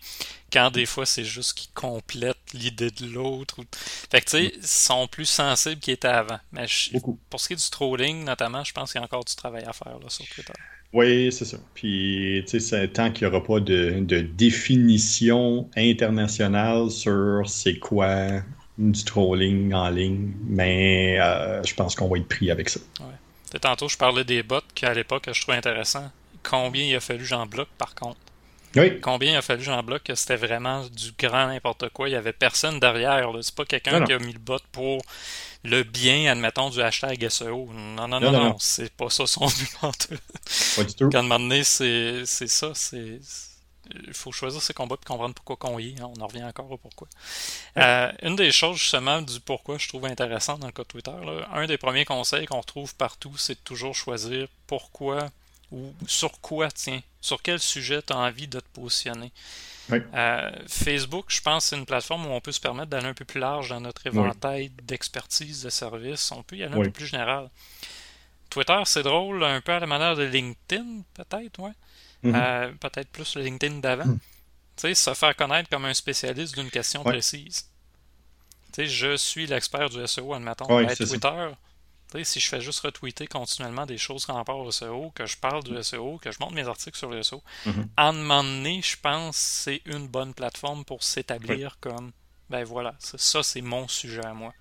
[0.53, 3.57] quand des fois c'est juste qu'ils complètent l'idée de l'autre.
[4.09, 6.39] Fait que tu sais, ils sont plus sensibles qu'ils étaient avant.
[6.53, 6.65] Mais
[7.29, 9.65] pour ce qui est du trolling, notamment, je pense qu'il y a encore du travail
[9.65, 10.53] à faire là, sur Twitter.
[10.91, 11.57] Oui, c'est ça.
[11.75, 18.41] Puis, tu sais, tant qu'il n'y aura pas de, définition internationale sur c'est quoi
[18.77, 22.79] du trolling en ligne, mais euh, je pense qu'on va être pris avec ça.
[23.01, 23.59] Ouais.
[23.59, 26.09] Tantôt, je parlais des bots qu'à l'époque, je trouvais intéressant.
[26.43, 28.17] Combien il a fallu j'en bloque, par contre?
[28.75, 28.99] Oui.
[29.01, 32.07] Combien il a fallu j'en bloque que c'était vraiment du grand n'importe quoi?
[32.07, 33.31] Il n'y avait personne derrière.
[33.41, 35.01] C'est pas quelqu'un qui a mis le bot pour
[35.63, 37.69] le bien, admettons, du hashtag SEO.
[37.73, 40.19] Non, non, non, non, c'est pas ça son but
[40.75, 41.09] Pas du tout.
[41.09, 43.19] Quand donné, c'est ça, c'est
[44.07, 46.01] il faut choisir ses combats et comprendre pourquoi qu'on y est.
[46.01, 47.07] On en revient encore au pourquoi.
[47.77, 51.11] Euh, une des choses justement du pourquoi je trouve intéressant dans le cas de Twitter,
[51.51, 55.29] un des premiers conseils qu'on retrouve partout, c'est de toujours choisir pourquoi
[55.71, 59.31] ou sur quoi, tiens, sur quel sujet tu as envie de te positionner?
[59.91, 63.25] Euh, Facebook, je pense, c'est une plateforme où on peut se permettre d'aller un peu
[63.25, 66.31] plus large dans notre éventail d'expertise, de services.
[66.31, 67.49] On peut y aller un peu plus général.
[68.49, 71.71] Twitter, c'est drôle, un peu à la manière de LinkedIn, peut-être, ouais.
[72.23, 72.35] Mm-hmm.
[72.35, 74.05] Euh, peut-être plus le LinkedIn d'avant.
[74.05, 74.19] Mm.
[74.75, 77.69] Tu sais, se faire connaître comme un spécialiste d'une question précise.
[78.73, 80.65] Tu sais, je suis l'expert du SEO, admettons.
[80.65, 81.49] Twitter,
[82.23, 85.63] si je fais juste retweeter continuellement des choses en rapport au SEO, que je parle
[85.63, 87.87] du SEO, que je montre mes articles sur le SEO, mm-hmm.
[87.97, 92.11] à un moment donné, je pense que c'est une bonne plateforme pour s'établir comme
[92.49, 94.53] ben voilà, ça c'est mon sujet à moi.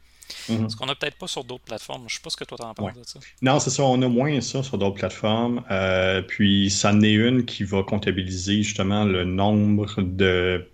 [0.49, 0.69] Mm-hmm.
[0.69, 2.03] Ce qu'on n'a peut-être pas sur d'autres plateformes.
[2.07, 3.19] Je ne sais pas ce que toi t'en penses de ça.
[3.41, 5.65] Non, c'est ça, on a moins ça sur d'autres plateformes.
[5.71, 10.69] Euh, puis ça en est une qui va comptabiliser justement le nombre de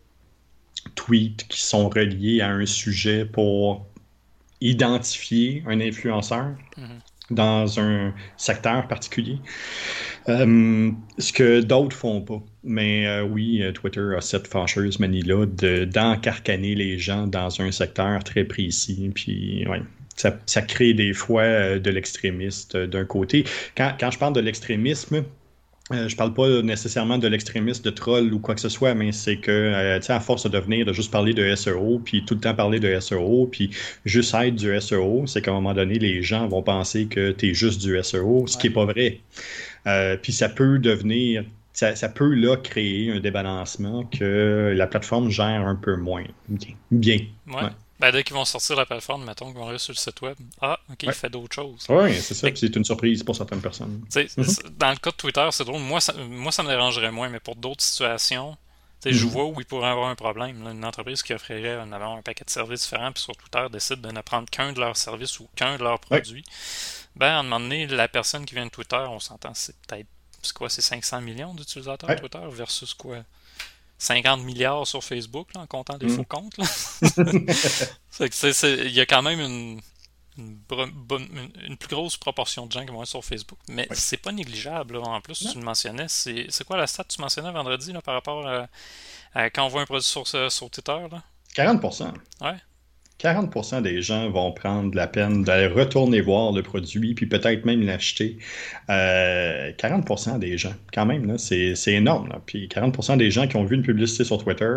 [0.96, 3.86] tweets qui sont reliés à un sujet pour
[4.64, 6.56] identifier un influenceur.
[6.76, 7.00] Mhm.
[7.30, 9.38] dans un secteur particulier.
[10.28, 12.42] Euh, ce que d'autres font pas.
[12.64, 15.46] Mais euh, oui, euh, Twitter a cette fâcheuse manie-là
[15.86, 19.10] d'encarcaner les gens dans un secteur très précis.
[19.14, 19.80] Puis, ouais,
[20.16, 23.44] ça, ça crée des fois de l'extrémiste d'un côté.
[23.74, 25.24] Quand, quand, je parle de l'extrémisme,
[25.92, 29.12] euh, je parle pas nécessairement de l'extrémiste de troll ou quoi que ce soit, mais
[29.12, 32.24] c'est que, euh, tu sais, à force de venir de juste parler de SEO, puis
[32.24, 33.68] tout le temps parler de SEO, puis
[34.06, 37.50] juste être du SEO, c'est qu'à un moment donné, les gens vont penser que tu
[37.50, 39.20] es juste du SEO, ce qui est pas vrai.
[39.86, 41.44] Euh, puis ça peut devenir,
[41.74, 46.74] ça, ça, peut là créer un débalancement que la plateforme gère un peu moins bien.
[46.90, 47.18] bien.
[47.46, 47.68] Ouais.
[48.00, 50.36] Ben, dès qu'ils vont sortir la plateforme, mettons qu'ils vont aller sur le site web,
[50.60, 51.86] ah, ok, il fait d'autres choses.
[51.88, 52.48] Oui, c'est ça.
[52.54, 54.04] C'est une surprise pour certaines personnes.
[54.10, 54.76] Mm-hmm.
[54.76, 55.80] Dans le cas de Twitter, c'est drôle.
[55.80, 58.56] Moi ça, moi, ça me dérangerait moins, mais pour d'autres situations,
[59.04, 59.28] je mm-hmm.
[59.28, 60.66] vois où il pourrait avoir un problème.
[60.66, 64.10] Une entreprise qui offrirait un, un paquet de services différents, puis sur Twitter décide de
[64.10, 66.44] ne prendre qu'un de leurs services ou qu'un de leurs produits.
[67.14, 70.08] Ben, à un moment donné, la personne qui vient de Twitter, on s'entend, c'est peut-être,
[70.42, 73.18] c'est quoi, c'est 500 millions d'utilisateurs Twitter versus quoi?
[73.98, 76.16] 50 milliards sur Facebook, en comptant des mm.
[76.16, 76.58] faux comptes.
[78.20, 79.80] Il y a quand même une,
[80.36, 83.58] une, plus grosse proportion de gens qui vont être sur Facebook.
[83.68, 84.96] Mais c'est pas négligeable.
[84.96, 86.06] En plus, tu le mentionnais.
[86.08, 89.82] C'est quoi la stat que tu mentionnais vendredi là, par rapport à, quand on voit
[89.82, 91.06] un produit sur, sur Twitter?
[91.10, 91.22] Là?
[91.54, 92.56] 40% Ouais.
[93.24, 97.80] 40% des gens vont prendre la peine d'aller retourner voir le produit, puis peut-être même
[97.80, 98.36] l'acheter.
[98.88, 102.28] 40% euh, des gens, quand même, c'est énorme.
[102.44, 104.76] Puis 40% des gens qui ont vu une publicité sur Twitter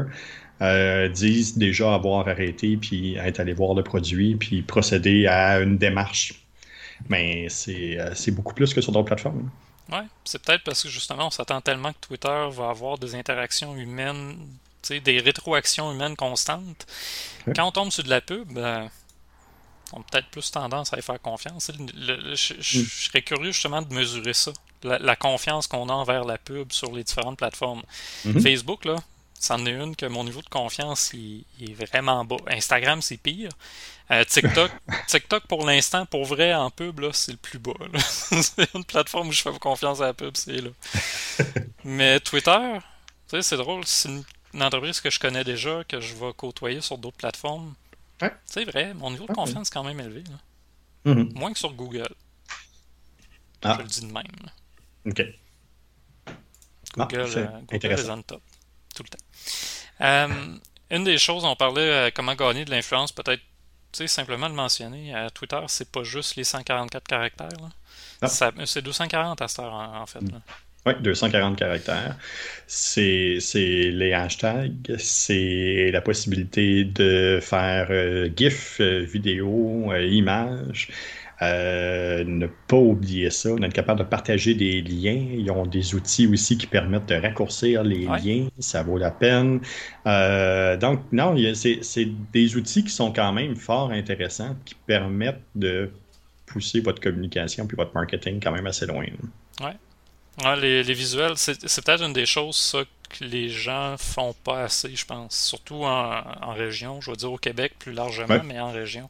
[0.62, 5.78] euh, disent déjà avoir arrêté, puis être allé voir le produit, puis procéder à une
[5.78, 6.34] démarche.
[7.10, 9.50] Mais c'est euh, beaucoup plus que sur d'autres plateformes.
[9.92, 13.76] Oui, c'est peut-être parce que justement, on s'attend tellement que Twitter va avoir des interactions
[13.76, 14.36] humaines
[14.89, 16.86] des rétroactions humaines constantes.
[17.56, 18.89] Quand on tombe sur de la pub, ben,
[19.93, 21.71] on a peut-être plus tendance à y faire confiance.
[21.71, 22.86] je, mm.
[22.86, 24.52] serais curieux justement de mesurer ça,
[24.84, 27.84] la, confiance qu'on a envers la pub sur les différentes plateformes.
[28.26, 28.41] Mm-hmm.
[28.41, 28.95] Facebook, là,
[29.39, 32.38] c'en est une que mon niveau de confiance il, est vraiment bas.
[32.50, 33.50] Instagram, c'est pire.
[34.10, 34.71] Euh, TikTok,
[35.08, 37.73] TikTok pour l'instant, pour vrai, en pub, c'est le plus bas.
[38.00, 40.69] c'est une plateforme où je fais confiance à la pub, c'est là.
[41.84, 42.80] Mais Twitter,
[43.41, 44.23] c'est drôle, c'est une
[44.58, 47.76] une entreprise que je connais déjà, que je vais côtoyer sur d'autres plateformes.
[48.46, 50.24] C'est vrai, mon niveau de confiance est quand même élevé.
[51.06, 51.34] Mm-hmm.
[51.38, 52.13] Moins que sur Google.
[53.62, 53.76] Ah.
[53.78, 54.26] Je le dis de même.
[55.06, 55.22] OK.
[56.96, 58.41] Google, ah, euh, Google est on top.
[58.96, 59.26] Tout le temps.
[60.02, 60.58] Euh,
[60.89, 63.43] une des choses, on parlait euh, comment gagner de l'influence, peut-être
[64.08, 65.28] simplement de mentionner.
[65.34, 67.50] Twitter, c'est pas juste les 144 caractères.
[68.65, 70.22] C'est 240 à cette heure, en, fait.
[70.22, 70.41] Mm.
[70.88, 72.15] Oui, 240 caractères.
[72.65, 80.88] C'est les hashtags, c'est la possibilité de faire euh, GIF, euh, vidéo, euh, images.
[81.41, 83.50] ne pas oublier ça.
[83.52, 85.28] On est capable de partager des liens.
[85.34, 88.47] Ils ont des outils aussi qui permettent de raccourcir les liens.
[88.60, 89.60] Ça vaut la peine.
[90.06, 95.91] donc, non, c'est des outils qui sont quand même fort intéressants, qui permettent de
[96.45, 99.06] pousser votre communication puis votre marketing quand même assez loin.
[100.38, 104.95] Oui les, visuels, c'est peut-être une des choses ça, que les gens font pas assez,
[104.95, 105.36] je pense.
[105.36, 109.10] Surtout en, région, je veux dire au Québec plus largement, mais en région.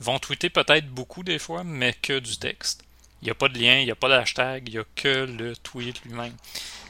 [0.00, 2.82] Ils vont tweeter peut-être beaucoup des fois, mais que du texte.
[3.22, 5.24] Il n'y a pas de lien, il n'y a pas d'hashtag, il n'y a que
[5.24, 6.34] le tweet lui-même.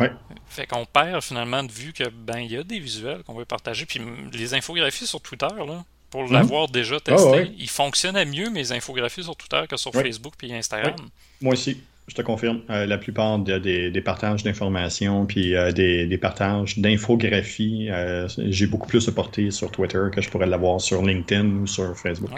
[0.00, 0.10] Ouais.
[0.48, 3.44] Fait qu'on perd finalement de vue que ben il y a des visuels qu'on veut
[3.44, 3.86] partager.
[3.86, 4.00] Puis
[4.32, 6.32] les infographies sur Twitter, là, pour mhm.
[6.32, 10.52] l'avoir déjà ah testé, ils fonctionnaient mieux mes infographies sur Twitter que sur Facebook et
[10.54, 10.96] Instagram.
[11.40, 11.80] Moi aussi.
[12.08, 12.62] Je te confirme.
[12.70, 19.04] Euh, la plupart des, partages d'informations puis euh, des, partages d'infographies, euh, j'ai beaucoup plus
[19.06, 22.30] de portée sur Twitter que je pourrais l'avoir sur LinkedIn ou sur Facebook.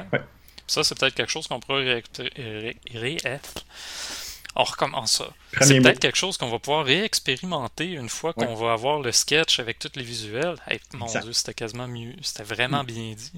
[0.67, 2.03] Ça, c'est peut-être quelque chose qu'on pourrait
[2.95, 3.17] ré...
[4.61, 5.29] On recommence ça.
[5.61, 9.61] C'est peut-être quelque chose qu'on va pouvoir réexpérimenter une fois qu'on va avoir le sketch
[9.61, 10.57] avec tous les visuels.
[10.95, 12.15] mon Dieu, c'était quasiment mieux.
[12.23, 12.87] C'était vraiment mm.
[12.87, 13.33] bien dit.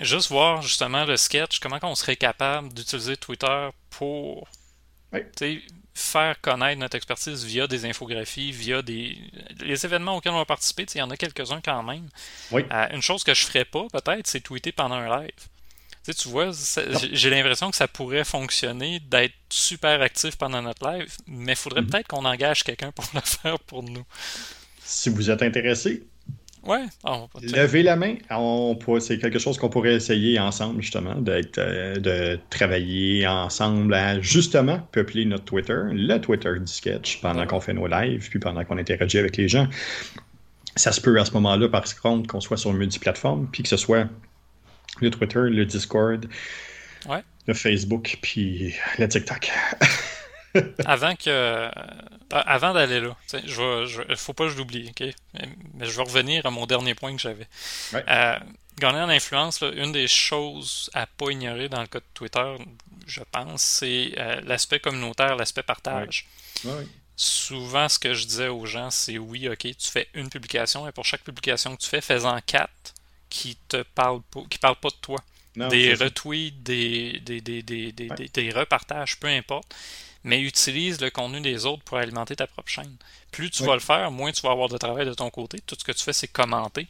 [0.00, 4.48] juste voir justement le sketch, comment on serait capable d'utiliser Twitter pour
[5.96, 9.16] faire connaître notre expertise via des infographies, via des
[9.60, 12.08] les événements auxquels on va participer, il y en a quelques-uns quand même.
[12.52, 16.14] Euh, une chose que je ferais pas, peut-être, c'est tweeter pendant un live.
[16.14, 16.50] tu vois,
[17.12, 21.80] j'ai l'impression que ça pourrait fonctionner d'être super actif pendant notre live, mais il faudrait
[21.80, 21.90] mm-hmm.
[21.90, 24.04] peut-être qu'on engage quelqu'un pour le faire pour nous.
[24.84, 26.06] Si vous êtes intéressé,
[26.66, 26.84] Ouais.
[27.42, 28.16] Lever la main,
[29.00, 35.24] c'est quelque chose qu'on pourrait essayer ensemble, justement, euh, de travailler ensemble à justement peupler
[35.24, 39.18] notre Twitter, le Twitter du sketch, pendant qu'on fait nos lives, puis pendant qu'on interagit
[39.18, 39.68] avec les gens.
[40.74, 43.76] Ça se peut à ce moment-là, par contre, qu'on soit sur multiplateforme, puis que ce
[43.76, 44.08] soit
[45.00, 46.26] le Twitter, le Discord.
[47.08, 47.22] Ouais.
[47.46, 49.52] le Facebook puis le TikTok.
[50.86, 51.68] avant que euh,
[52.30, 55.14] avant d'aller là, je faut pas que je l'oublie, ok?
[55.34, 57.46] Mais, je vais revenir à mon dernier point que j'avais.
[57.94, 58.38] Euh,
[58.78, 62.56] gagner en influence, une des choses à pas ignorer dans le cas de Twitter,
[63.06, 66.26] je pense, c'est euh, l'aspect communautaire, l'aspect partage.
[67.18, 70.92] Souvent, ce que je disais aux gens, c'est oui, ok, tu fais une publication et
[70.92, 72.94] pour chaque publication que tu fais, fais-en quatre
[73.30, 75.18] qui te parlent pas, qui parlent pas de toi.
[75.56, 77.62] des retweets, des, des, des,
[77.92, 79.74] des, repartages, peu importe
[80.26, 82.96] mais utilise le contenu des autres pour alimenter ta propre chaîne.
[83.30, 85.60] Plus tu vas le faire, moins tu vas avoir de travail de ton côté.
[85.64, 86.88] Tout ce que tu fais, c'est commenter.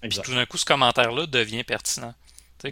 [0.00, 2.14] Puis tout d'un coup, ce commentaire-là devient pertinent.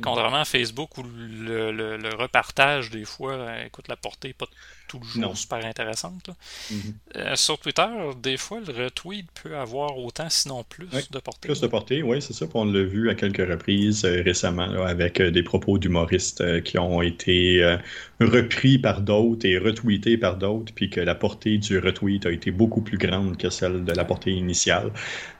[0.02, 4.46] Contrairement à Facebook où le, le, repartage, des fois, euh, écoute, la portée n'est pas
[4.88, 6.30] toujours super intéressante.
[6.70, 6.92] Mm-hmm.
[7.16, 7.86] Euh, sur Twitter,
[8.20, 11.48] des fois, le retweet peut avoir autant, sinon plus de portée.
[11.48, 12.46] Plus de portée, oui, c'est ça.
[12.54, 17.78] on l'a vu à quelques reprises euh, récemment avec des propos d'humoristes qui ont été
[18.20, 22.50] repris par d'autres et retweetés par d'autres, puis que la portée du retweet a été
[22.50, 24.90] beaucoup plus grande que celle de la portée initiale.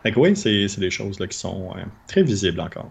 [0.05, 1.75] Que oui, c'est des choses là, qui sont
[2.07, 2.91] très visibles encore.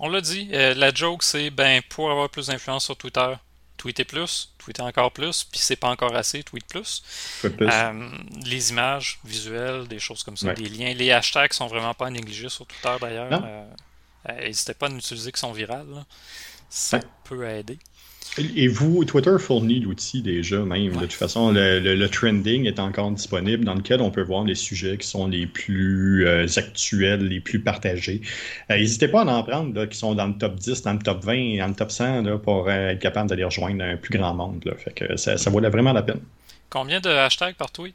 [0.00, 3.34] On l'a dit, euh, la joke c'est ben pour avoir plus d'influence sur Twitter,
[3.76, 7.02] tweeter plus, tweeter encore plus, puis c'est pas encore assez, tweet plus.
[7.44, 8.10] Euh,
[8.44, 12.10] les images visuelles, des choses comme ça, des liens, les hashtags sont vraiment pas à
[12.10, 13.42] négliger sur Twitter d'ailleurs.
[13.44, 16.04] Euh, n'hésitez pas à n'utiliser que sont virales.
[16.68, 17.78] Ça peut aider.
[18.56, 20.92] Et vous, Twitter fournit l'outil déjà même.
[20.92, 24.96] De toute façon, le, trending est encore disponible dans lequel on peut voir les sujets
[24.96, 28.20] qui sont les plus euh, actuels, les plus partagés.
[28.70, 31.24] Euh, n'hésitez pas à en prendre, qui sont dans le top 10, dans le top
[31.24, 34.72] 20, dans le top 100, pour euh, être capable d'aller rejoindre un plus grand monde.
[34.78, 36.20] Fait que ça, ça vaut vraiment la peine.
[36.70, 37.94] Combien de hashtags par tweet?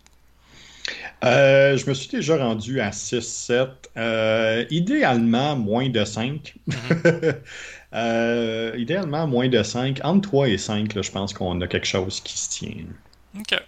[1.22, 4.68] je me suis déjà rendu à 6-7.
[4.70, 6.56] idéalement, moins de 5.
[7.94, 10.00] Euh, idéalement, moins de 5.
[10.04, 12.86] Entre 3 et 5, là, je pense qu'on a quelque chose qui se tient.
[13.38, 13.60] Ok.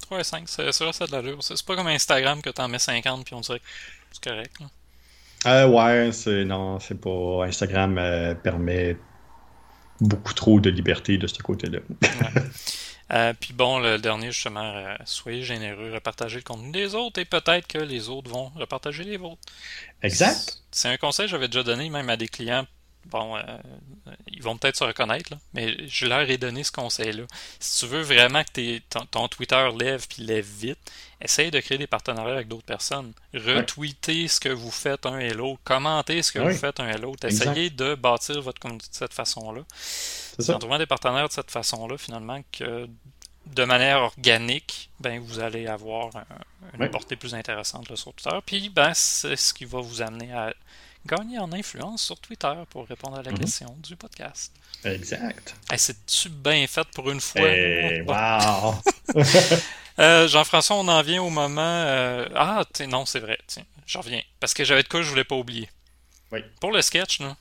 [0.00, 1.38] 3 et 5, c'est ça, ça de l'allure.
[1.42, 3.64] C'est pas comme Instagram que t'en mets 50 puis on dirait que
[4.12, 4.56] c'est correct.
[5.46, 7.44] Euh, ouais, c'est non, c'est pas.
[7.44, 8.96] Instagram euh, permet
[10.00, 11.80] beaucoup trop de liberté de ce côté-là.
[13.10, 17.66] Euh, puis bon, le dernier, justement, soyez généreux, repartagez le contenu des autres et peut-être
[17.66, 19.40] que les autres vont repartager les vôtres.
[20.02, 20.58] Exact.
[20.70, 22.66] C'est un conseil que j'avais déjà donné même à des clients
[23.10, 23.42] bon, euh,
[24.26, 27.24] ils vont peut-être se reconnaître, mais je leur ai donné ce conseil-là.
[27.58, 28.78] Si tu veux vraiment que
[29.10, 30.78] ton, Twitter lève puis lève vite,
[31.20, 33.12] essaye de créer des partenariats avec d'autres personnes.
[33.34, 35.60] Retweetez ce que vous faites un et l'autre.
[35.64, 37.26] Commentez ce que vous faites un et l'autre.
[37.26, 39.62] Essayez de bâtir votre communauté de cette façon-là.
[39.78, 42.88] C'est en trouvant des partenaires de cette façon-là, finalement, que
[43.46, 46.10] de manière organique, ben, vous allez avoir
[46.78, 48.38] une portée plus intéressante sur Twitter.
[48.44, 50.54] Puis, ben, c'est ce qui va vous amener à
[51.08, 53.38] gagner en influence sur Twitter pour répondre à la mhm.
[53.38, 54.52] question du podcast.
[54.84, 55.56] Exact.
[55.76, 57.40] C'est-tu bien fait pour une fois?
[57.48, 58.74] Hey, wow!
[59.98, 61.60] euh, Jean-François, on en vient au moment.
[61.62, 62.28] Euh...
[62.34, 63.38] Ah, non, c'est vrai.
[63.46, 64.22] Tiens, j'en reviens.
[64.38, 65.68] Parce que j'avais de quoi je voulais pas oublier.
[66.30, 66.40] Oui.
[66.60, 67.36] Pour le sketch, là,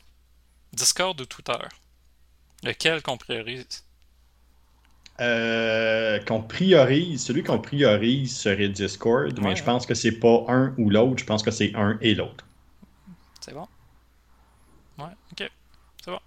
[0.74, 1.60] Discord ou Twitter,
[2.64, 3.84] lequel qu'on priorise?
[5.20, 10.76] Euh, qu'on priorise, celui qu'on priorise serait Discord, mais je pense que c'est pas un
[10.78, 12.47] ou l'autre, je pense que c'est un et l'autre.
[13.48, 13.68] C'est bon?
[14.98, 15.50] Ouais, ok.
[16.04, 16.20] C'est bon.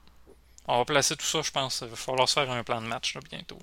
[0.66, 1.80] On va placer tout ça, je pense.
[1.82, 3.58] Il va falloir se faire un plan de match bientôt.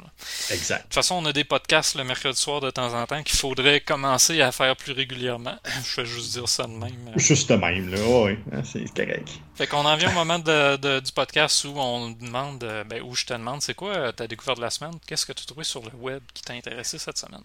[0.51, 0.77] Exact.
[0.77, 3.37] De toute façon, on a des podcasts le mercredi soir de temps en temps qu'il
[3.37, 5.55] faudrait commencer à faire plus régulièrement.
[5.85, 7.13] je vais juste dire ça de même.
[7.15, 7.97] Juste de même, là.
[7.99, 9.29] Oui, ah, c'est correct.
[9.55, 13.15] Fait qu'on en vient au moment de, du podcast où on demande, euh, ben, où
[13.15, 14.93] je te demande, c'est quoi euh, ta découverte de la semaine?
[15.07, 17.43] Qu'est-ce que tu as trouvé sur le web qui t'a intéressé cette semaine?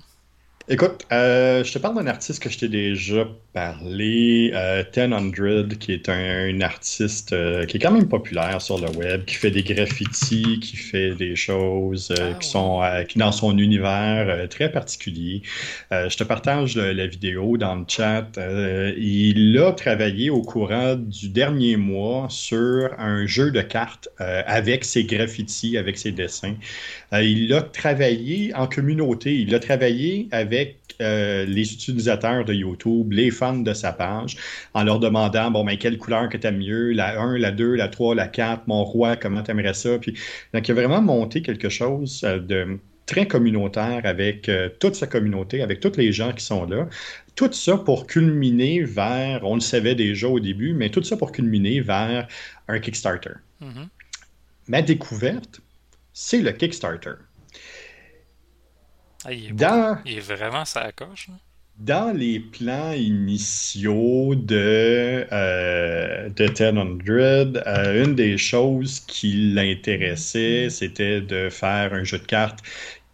[0.68, 5.30] Écoute, euh, je te parle d'un artiste que je t'ai déjà parlé, euh, 100,
[5.80, 9.50] qui est un, artiste euh, qui est quand même populaire sur le web, qui fait
[9.50, 14.70] des graffitis, qui fait des choses euh, ah, qui sont qui dans son univers très
[14.70, 15.42] particulier.
[15.90, 18.26] je te partage la vidéo dans le chat.
[18.96, 25.04] il a travaillé au courant du dernier mois sur un jeu de cartes avec ses
[25.04, 26.54] graffitis, avec ses dessins.
[27.12, 33.12] il a travaillé en communauté, il a travaillé avec avec euh, les utilisateurs de YouTube,
[33.12, 34.36] les fans de sa page,
[34.74, 37.88] en leur demandant bon ben quelle couleur que t'aimes mieux, la 1, la 2, la
[37.88, 39.98] 3, la 4, mon roi, comment t'aimerais ça?
[39.98, 40.14] Puis
[40.53, 45.07] donc il a vraiment monté quelque chose euh, de très communautaire avec euh, toute sa
[45.07, 46.88] communauté, avec tous les gens qui sont là.
[47.34, 51.32] Tout ça pour culminer vers, on le savait déjà au début, mais tout ça pour
[51.32, 52.28] culminer vers
[52.68, 53.34] un Kickstarter.
[53.62, 53.88] Mm-hmm.
[54.68, 55.61] Ma découverte,
[56.12, 57.14] c'est le Kickstarter.
[59.24, 61.28] Ah, il, est vraiment ça coche.
[61.78, 71.20] dans les plans initiaux de, euh, de 1000, euh, une des choses qui l'intéressait, c'était
[71.20, 72.60] de faire un jeu de cartes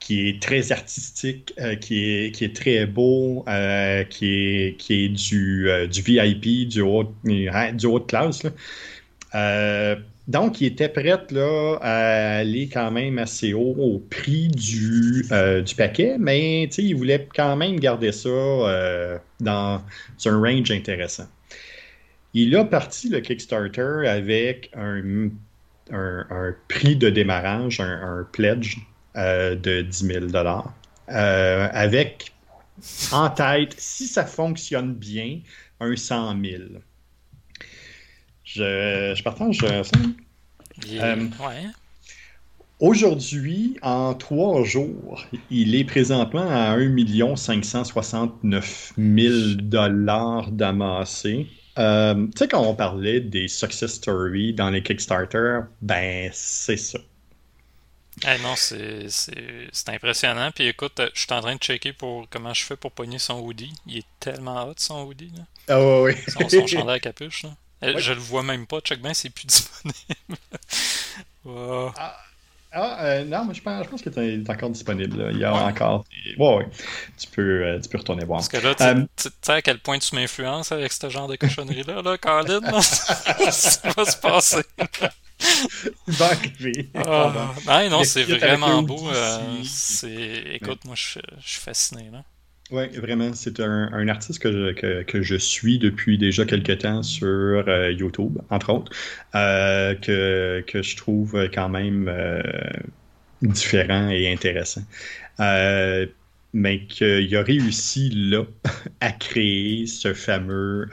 [0.01, 3.45] qui est très artistique, euh, qui, est, qui est très beau,
[4.09, 8.45] qui, est, qui est du, du VIP, du haut, du haut de classe.
[8.45, 9.97] Là.
[10.29, 15.65] Donc, il était prêt là, à aller quand même assez haut au prix du, euh,
[15.75, 19.83] paquet, mais il voulait quand même garder ça euh, dans
[20.27, 21.27] un range intéressant.
[22.35, 25.31] Il a parti le Kickstarter avec un,
[25.91, 28.77] un, prix de démarrage, un, pledge
[29.17, 30.27] euh, de 10 000
[31.09, 32.33] avec
[33.13, 35.41] en tête, si ça fonctionne bien,
[35.81, 36.63] un 100 000
[38.49, 39.83] je, je partage ça.
[40.91, 41.29] Euh,
[42.81, 51.47] aujourd'hui, en trois jours, il est présentement à 1 569 000 dollars d'amassé.
[51.79, 56.99] Euh, tu sais, quand on parlait des success stories dans les Kickstarter, ben, c'est ça.
[58.43, 59.09] non, c'est
[59.89, 60.51] impressionnant.
[60.55, 63.41] Puis écoute, je suis en train de checker pour comment je fais pour pogner son
[63.41, 63.75] hoodie.
[63.87, 65.33] Il est tellement hot, son hoodie.
[65.37, 65.43] Là.
[65.69, 66.33] Ah oui, oui.
[66.33, 67.43] Son, son chandail à capuche.
[67.43, 67.51] Là.
[67.83, 68.81] Euh, je le vois même pas.
[68.81, 69.97] Check bien, c'est plus disponible.
[71.47, 72.17] Ah,
[72.73, 75.31] ah euh, non, mais je pense, je pense que tu es encore disponible.
[75.33, 76.05] Il y a encore.
[76.39, 76.69] Ouais, ouais.
[77.17, 78.39] Tu, peux, euh, tu peux retourner voir.
[78.39, 82.03] Parce que là, tu sais à quel point tu m'influences avec ce genre de cochonnerie-là,
[82.03, 82.81] là, Colin?
[82.83, 84.63] ça va se passer.
[86.09, 86.91] Il va arriver.
[86.95, 89.09] Ah, non, c'est vraiment beau.
[90.53, 92.11] Écoute, moi, je, je suis fasciné.
[92.11, 92.25] Là.
[92.71, 93.33] Oui, vraiment.
[93.33, 98.39] C'est un, artiste que je, que, je suis depuis déjà quelques temps sur euh, YouTube,
[98.51, 98.93] entre autres,
[99.35, 102.43] euh, que, que je trouve quand même euh,
[103.41, 104.83] différent et intéressant.
[106.53, 108.45] mais qu'il a réussi là
[109.01, 110.89] à créer ce fameux,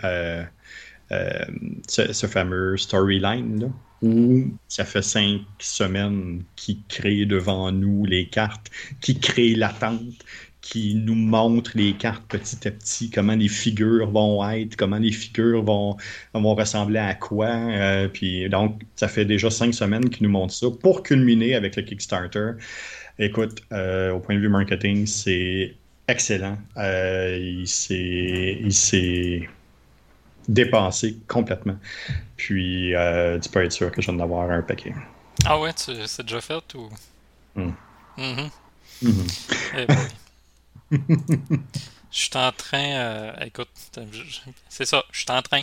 [1.88, 3.67] ce, fameux storyline là
[4.01, 8.69] où ça fait cinq semaines qu'il crée devant nous les cartes,
[9.01, 10.23] qui crée l'attente,
[10.66, 15.11] qui nous montre les cartes petit à petit, comment les figures vont être, comment les
[15.11, 15.95] figures vont,
[16.34, 17.49] vont ressembler à quoi.
[17.49, 21.76] Euh, puis donc, ça fait déjà cinq semaines qu'il nous montre ça pour culminer avec
[21.76, 22.53] le Kickstarter.
[23.20, 25.76] Écoute, euh, au point de vue marketing, c'est
[26.07, 26.57] excellent.
[26.78, 29.47] Euh, il s'est
[30.47, 31.78] dépensé complètement.
[32.38, 32.91] Puis,
[33.39, 34.95] tu peux être sûr que je viens d'avoir un paquet.
[35.45, 36.89] Ah ouais, c'est déjà fait ou?
[37.55, 37.72] Mm.
[38.18, 38.49] Mm-hmm.
[39.03, 39.78] Mm-hmm.
[39.78, 39.86] Eh
[42.12, 42.96] je suis en train.
[42.96, 43.70] Euh, écoute,
[44.70, 45.62] c'est ça, je suis en train.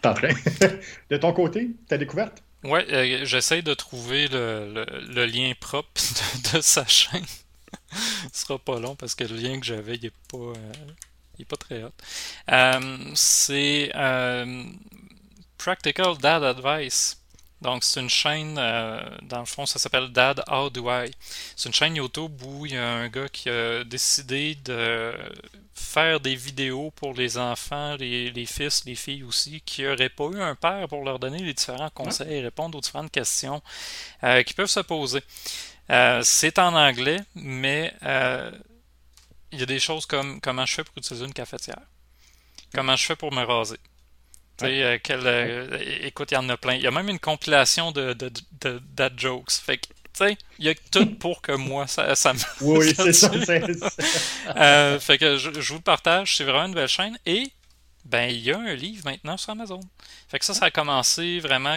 [0.00, 0.28] T'es en train.
[1.10, 2.42] de ton côté, ta découverte?
[2.64, 6.00] Ouais, euh, j'essaie de trouver le, le, lien propre
[6.54, 7.24] de, sa chaîne.
[8.32, 10.38] Ce sera pas long parce que le lien que j'avais, il est pas.
[10.38, 10.54] Euh,
[11.38, 11.92] il est pas très hot.
[13.14, 13.90] c'est
[15.58, 17.20] Practical Dad Advice.
[17.62, 21.10] Donc, c'est une chaîne, euh, dans le fond, ça s'appelle Dad How Do I?
[21.56, 25.14] C'est une chaîne YouTube où il y a un gars qui a décidé de
[25.74, 30.40] faire des vidéos pour les enfants, les, fils, les filles aussi, qui n'auraient pas eu
[30.40, 33.62] un père pour leur donner les différents conseils et répondre aux différentes questions
[34.22, 35.22] euh, qui peuvent se poser.
[35.88, 37.94] Euh, c'est en anglais, mais
[39.52, 41.80] il y a des choses comme comment je fais pour utiliser une cafetière,
[42.74, 43.78] comment je fais pour me raser?
[44.62, 46.74] Euh, euh, écoute, il y en a plein.
[46.74, 48.30] Il y a même une compilation de, de,
[48.60, 49.52] de, dad jokes.
[49.52, 52.38] Fait que, tu sais, il y a tout pour que moi, ça, ça me.
[52.62, 53.30] Oui, c'est ça.
[54.56, 56.36] euh, fait que je, vous partage.
[56.36, 57.18] C'est vraiment une belle chaîne.
[57.26, 57.50] Et,
[58.04, 59.80] ben, il y a un livre maintenant sur Amazon.
[60.28, 61.76] Fait que ça, ça a commencé vraiment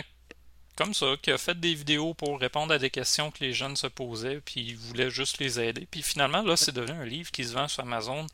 [0.78, 3.76] comme ça, qui a fait des vidéos pour répondre à des questions que les jeunes
[3.76, 5.86] se posaient, puis ils voulaient juste les aider.
[5.92, 8.26] Puis finalement, là, c'est devenu un livre qui se vend sur Amazon.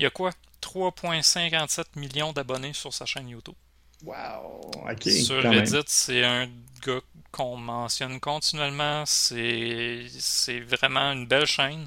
[0.00, 0.32] Il y a quoi?
[0.60, 3.54] 3,57 millions d'abonnés sur sa chaîne YouTube.
[4.02, 4.70] Wow!
[5.00, 6.46] Sur Reddit, c'est un
[6.84, 9.04] gars qu'on mentionne continuellement.
[9.06, 11.86] C'est vraiment une belle chaîne.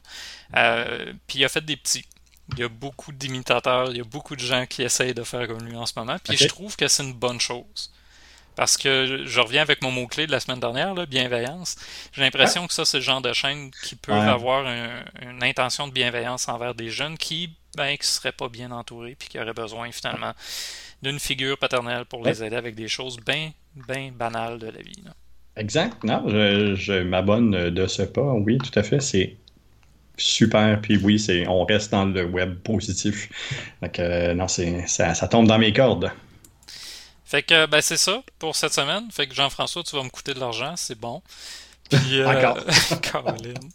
[0.56, 2.06] Euh, puis il a fait des petits.
[2.54, 5.48] Il y a beaucoup d'imitateurs, il y a beaucoup de gens qui essayent de faire
[5.48, 6.18] comme lui en ce moment.
[6.24, 7.92] Puis je trouve que c'est une bonne chose.
[8.58, 11.76] Parce que je reviens avec mon mot-clé de la semaine dernière, là, bienveillance.
[12.12, 14.66] J'ai l'impression que ça, c'est le genre de chaîne qui peut avoir
[15.22, 19.30] une intention de bienveillance envers des jeunes qui, ben, qui seraient pas bien entourés puis
[19.30, 20.34] qui auraient besoin finalement
[21.04, 23.52] d'une figure paternelle pour les aider avec des choses bien,
[23.88, 25.04] bien banales de la vie.
[25.56, 26.04] Exact.
[26.04, 28.34] Non, je, m'abonne de ce pas.
[28.34, 29.02] Oui, tout à fait.
[29.02, 29.36] C'est
[30.18, 30.82] super.
[30.82, 33.30] Puis oui, c'est, on reste dans le web positif.
[33.84, 36.12] Donc, euh, non, c'est, ça, tombe dans mes cordes.
[37.28, 39.12] Fait que, ben, c'est ça pour cette semaine.
[39.12, 41.22] Fait que Jean-François, tu vas me coûter de l'argent, c'est bon.
[41.90, 42.58] Puis, euh, Encore.
[43.02, 43.72] Caroline.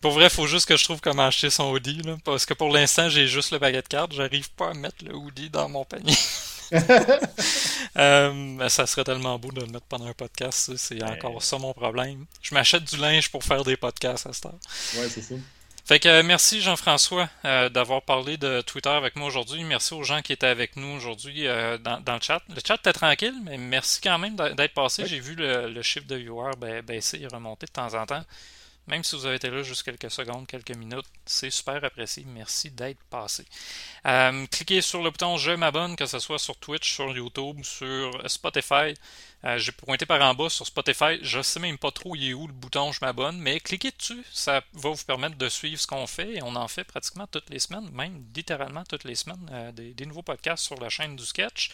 [0.00, 2.70] Pour vrai, faut juste que je trouve comment acheter son hoodie, là, parce que pour
[2.70, 6.14] l'instant, j'ai juste le baguette carte, j'arrive pas à mettre le hoodie dans mon panier.
[7.96, 11.72] euh, ça serait tellement beau de le mettre pendant un podcast, c'est encore ça mon
[11.72, 12.26] problème.
[12.42, 14.58] Je m'achète du linge pour faire des podcasts à cette heure.
[14.96, 15.34] Ouais, c'est ça.
[15.88, 19.64] Fait que euh, merci Jean-François euh, d'avoir parlé de Twitter avec moi aujourd'hui.
[19.64, 22.42] Merci aux gens qui étaient avec nous aujourd'hui euh, dans, dans, le chat.
[22.54, 25.06] Le chat était tranquille, mais merci quand même d'être passé.
[25.06, 28.22] J'ai vu le, le, chiffre de viewers baisser et remonter de temps en temps.
[28.88, 32.24] Même si vous avez été là juste quelques secondes, quelques minutes, c'est super apprécié.
[32.26, 33.44] Merci d'être passé.
[34.06, 38.10] Euh, cliquez sur le bouton Je m'abonne, que ce soit sur Twitch, sur YouTube, sur
[38.30, 38.94] Spotify.
[39.44, 41.18] Euh, J'ai pointé par en bas sur Spotify.
[41.20, 44.24] Je sais même pas trop il est où le bouton Je m'abonne, mais cliquez dessus.
[44.32, 46.36] Ça va vous permettre de suivre ce qu'on fait.
[46.36, 50.06] Et on en fait pratiquement toutes les semaines, même littéralement toutes les semaines, euh, des,
[50.06, 51.70] nouveaux podcasts sur la chaîne du sketch.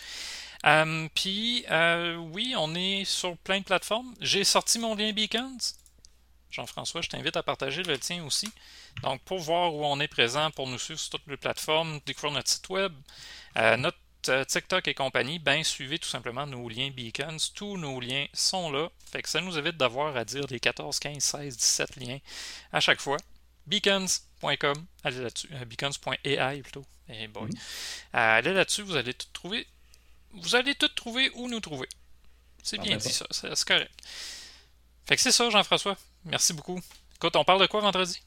[1.15, 1.65] Puis,
[2.33, 4.13] oui, on est sur plein de plateformes.
[4.21, 5.59] J'ai sorti mon lien Beacons.
[6.55, 8.49] Jean-François, je t'invite à partager le tien aussi.
[9.03, 12.33] Donc, pour voir où on est présent, pour nous suivre sur toutes les plateformes, découvrir
[12.33, 12.93] notre site web,
[13.57, 13.99] euh, notre
[14.29, 17.37] euh, TikTok et compagnie, ben suivez tout simplement nos liens Beacons.
[17.55, 18.89] Tous nos liens sont là.
[19.11, 22.19] Fait que ça nous évite d'avoir à dire les 14, 15, 16, 17 liens
[22.73, 23.17] à chaque fois.
[23.67, 25.49] Beacons.com, allez là-dessus.
[25.53, 26.85] Euh, beacons.ai plutôt.
[27.09, 27.47] Et bon.
[27.47, 27.59] Mm-hmm.
[28.13, 29.67] allez là-dessus, vous allez tout trouver.
[30.33, 31.89] Vous allez tout trouver où nous trouver.
[32.63, 33.93] C'est bien dit ça, c'est correct.
[35.07, 35.99] Fait que c'est ça, Jean-François.
[36.25, 36.81] Merci beaucoup.
[37.17, 38.21] Écoute, on parle de quoi vendredi?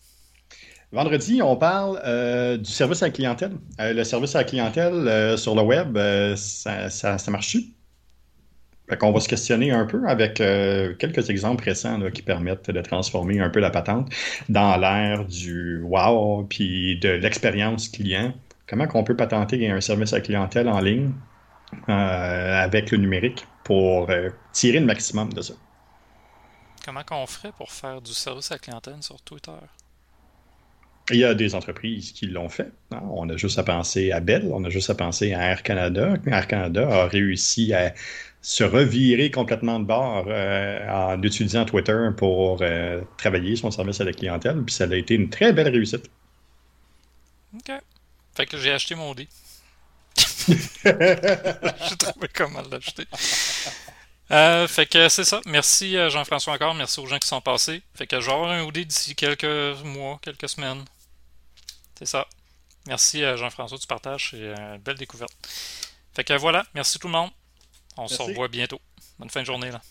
[0.94, 3.52] Vendredi, on parle euh, du service à la clientèle.
[3.82, 5.98] Euh, le service à la clientèle euh, sur le web,
[6.38, 7.74] ça, ça, marche-tu?
[8.90, 13.50] Fait va se questionner un peu avec quelques exemples récents qui permettent de transformer un
[13.50, 14.10] peu la patente
[14.48, 18.34] dans l'ère du wow puis de l'expérience client.
[18.66, 21.12] Comment qu'on peut patenter un service à clientèle en ligne
[21.90, 24.10] avec le numérique pour
[24.54, 25.54] tirer le maximum de ça?
[26.88, 29.52] Comment qu'on ferait pour faire du service à la clientèle sur Twitter?
[31.10, 32.72] Il y a des entreprises qui l'ont fait.
[32.92, 33.02] Hein.
[33.12, 36.14] On a juste à penser à Bell, on a juste à penser à Air Canada.
[36.26, 37.94] Air Canada a réussi à
[38.42, 44.06] se revirer complètement de bord euh, en utilisant Twitter pour euh, travailler son service à
[44.06, 44.64] la clientèle.
[44.64, 46.10] Puis ça a été une très belle réussite.
[47.54, 47.70] OK.
[48.34, 49.28] Fait que j'ai acheté mon dé.
[50.48, 53.04] j'ai trouvé comment l'acheter.
[54.32, 55.42] Euh, fait que c'est ça.
[55.46, 56.74] Merci euh, Jean-François encore.
[56.74, 57.82] Merci aux gens qui sont passés.
[57.96, 59.46] Fait que je vais avoir un OD d'ici quelques
[59.84, 60.84] mois, quelques semaines.
[61.98, 62.28] C'est ça.
[62.88, 64.30] Merci euh, Jean-François du partage.
[64.32, 65.32] C'est une belle découverte.
[66.14, 66.66] Fait que voilà.
[66.74, 67.30] Merci tout le monde.
[67.96, 68.82] On se revoit bientôt.
[69.18, 69.82] Bonne fin de journée là.